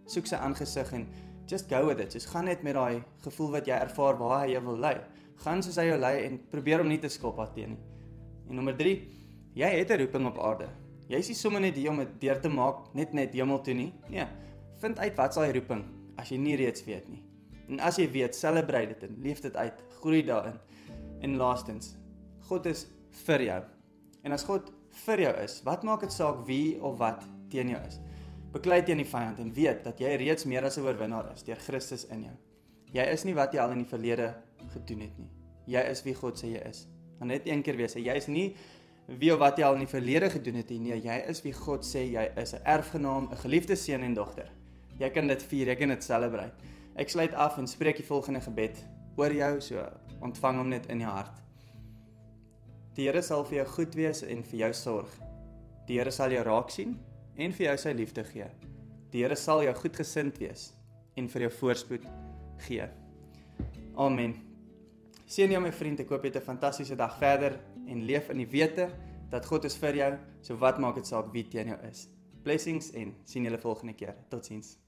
Soek 0.05 0.25
sy 0.25 0.35
aangesig 0.35 0.93
en 0.93 1.07
just 1.47 1.69
go 1.69 1.85
with 1.87 1.99
it. 1.99 2.13
Just 2.13 2.27
gaan 2.27 2.45
net 2.45 2.63
met 2.63 2.73
daai 2.73 3.03
gevoel 3.21 3.51
wat 3.51 3.65
jy 3.67 3.73
ervaar 3.73 4.17
waar 4.17 4.45
hy 4.45 4.51
jou 4.51 4.63
wil 4.63 4.77
lei. 4.77 4.97
Gaan 5.35 5.63
soos 5.63 5.75
hy 5.75 5.85
jou 5.85 5.99
lei 5.99 6.25
en 6.25 6.39
probeer 6.49 6.81
om 6.81 6.87
nie 6.87 6.99
te 6.99 7.09
skop 7.09 7.39
af 7.39 7.53
teen 7.53 7.69
nie. 7.69 7.79
En 8.49 8.55
nommer 8.55 8.75
3, 8.75 9.07
jy 9.53 9.69
het 9.69 9.91
'n 9.91 9.99
roeping 9.99 10.27
op 10.27 10.39
aarde. 10.39 10.69
Jy 11.07 11.17
is 11.17 11.27
nie 11.27 11.35
sommer 11.35 11.61
net 11.61 11.75
hier 11.75 11.89
om 11.89 11.97
dit 11.97 12.21
deur 12.21 12.41
te 12.41 12.49
maak 12.49 12.93
net 12.93 13.13
net 13.13 13.33
hemel 13.33 13.61
toe 13.61 13.73
nie. 13.73 13.93
Nee, 14.09 14.25
vind 14.81 14.99
uit 14.99 15.15
wat 15.15 15.29
is 15.29 15.35
daai 15.35 15.53
roeping 15.53 15.85
as 16.17 16.29
jy 16.29 16.37
nie 16.37 16.55
reeds 16.55 16.83
weet 16.85 17.09
nie. 17.09 17.23
En 17.69 17.79
as 17.79 17.97
jy 17.97 18.07
weet, 18.11 18.35
celebrate 18.35 18.93
dit 18.93 19.03
en 19.09 19.15
leef 19.21 19.41
dit 19.41 19.55
uit, 19.55 19.83
groei 19.99 20.21
daarin. 20.25 20.57
En 21.25 21.37
laastens, 21.39 21.95
God 22.49 22.65
is 22.65 22.85
vir 23.25 23.41
jou. 23.41 23.61
En 24.23 24.35
as 24.35 24.43
God 24.43 24.71
vir 25.05 25.25
jou 25.25 25.33
is, 25.43 25.59
wat 25.65 25.83
maak 25.83 26.05
dit 26.05 26.13
saak 26.13 26.45
wie 26.47 26.81
of 26.81 26.99
wat 26.99 27.23
teen 27.49 27.69
jou 27.73 27.81
is? 27.87 27.99
Beklei 28.55 28.81
teen 28.87 29.01
die 29.01 29.09
vyand 29.09 29.41
en 29.43 29.51
weet 29.53 29.83
dat 29.83 29.99
jy 29.99 30.13
reeds 30.21 30.45
meer 30.45 30.63
as 30.63 30.77
'n 30.77 30.85
oorwinnaar 30.85 31.33
is 31.33 31.43
deur 31.43 31.59
Christus 31.59 32.05
in 32.05 32.23
jou. 32.23 32.35
Jy 32.93 33.05
is 33.11 33.23
nie 33.25 33.33
wat 33.33 33.53
jy 33.53 33.59
al 33.59 33.71
in 33.71 33.83
die 33.83 33.89
verlede 33.89 34.33
gedoen 34.73 35.01
het 35.01 35.17
nie. 35.17 35.29
Jy 35.67 35.81
is 35.91 36.03
wie 36.03 36.13
God 36.13 36.37
sê 36.37 36.47
jy 36.47 36.61
is. 36.69 36.87
Maar 37.19 37.27
net 37.27 37.47
een 37.47 37.61
keer 37.61 37.75
weer 37.75 37.89
sê 37.89 37.99
jy 37.99 38.15
is 38.15 38.27
nie 38.27 38.55
wie 39.07 39.33
of 39.33 39.39
wat 39.39 39.57
jy 39.57 39.65
al 39.67 39.73
in 39.73 39.85
die 39.85 39.91
verlede 39.91 40.29
gedoen 40.29 40.55
het 40.55 40.69
nie. 40.69 40.79
Nee, 40.79 41.01
jy 41.01 41.17
is 41.29 41.41
wie 41.45 41.53
God 41.53 41.85
sê 41.85 42.05
jy 42.11 42.31
is, 42.41 42.53
'n 42.53 42.61
erfgenaam, 42.63 43.29
'n 43.31 43.37
geliefde 43.37 43.75
seun 43.75 44.01
en 44.01 44.13
dogter. 44.13 44.51
Jy 44.99 45.09
kan 45.09 45.27
dit 45.27 45.43
vier, 45.43 45.67
jy 45.67 45.75
kan 45.75 45.89
dit 45.89 46.03
celebrate. 46.03 46.53
Ek 46.95 47.09
sluit 47.11 47.33
af 47.33 47.57
en 47.59 47.67
spreek 47.67 47.97
die 47.99 48.07
volgende 48.07 48.39
gebed 48.41 48.77
oor 49.19 49.33
jou, 49.35 49.51
so 49.61 49.83
ontvang 50.23 50.61
hom 50.61 50.69
net 50.71 50.87
in 50.91 51.01
jou 51.03 51.11
hart. 51.11 51.41
Die 52.95 53.09
Here 53.09 53.19
sal 53.21 53.43
vir 53.43 53.59
jou 53.59 53.65
goed 53.73 53.95
wees 53.99 54.23
en 54.23 54.43
vir 54.47 54.59
jou 54.61 54.71
sorg. 54.73 55.11
Die 55.89 55.99
Here 55.99 56.11
sal 56.15 56.31
jou 56.31 56.43
raak 56.47 56.71
sien 56.71 56.95
en 57.35 57.51
vir 57.51 57.67
jou 57.67 57.75
sy 57.83 57.91
liefde 57.97 58.23
gee. 58.29 58.47
Die 59.11 59.25
Here 59.25 59.35
sal 59.35 59.65
jou 59.65 59.73
goedgesind 59.75 60.39
wees 60.39 60.69
en 61.19 61.27
vir 61.31 61.47
jou 61.47 61.51
voorspoed 61.57 62.07
gee. 62.67 62.87
Amen. 63.99 64.37
Seën 65.27 65.51
jou 65.51 65.59
my 65.59 65.73
vriend, 65.75 65.99
ek 65.99 66.11
hoop 66.13 66.23
jy 66.23 66.31
het 66.31 66.41
'n 66.41 66.47
fantastiese 66.47 66.95
dag 66.95 67.17
verder 67.19 67.59
en 67.87 68.05
leef 68.05 68.29
in 68.29 68.37
die 68.37 68.51
wete 68.51 68.89
dat 69.29 69.45
God 69.45 69.65
is 69.65 69.75
vir 69.75 69.95
jou. 69.95 70.17
So 70.41 70.55
wat 70.55 70.79
maak 70.79 70.95
dit 70.95 71.07
saak 71.07 71.33
wie 71.33 71.43
teen 71.43 71.67
jou 71.67 71.79
is? 71.89 72.07
Blessings 72.43 72.91
en 72.91 73.15
sien 73.25 73.43
julle 73.43 73.57
volgende 73.57 73.93
keer. 73.93 74.15
Totsiens. 74.29 74.84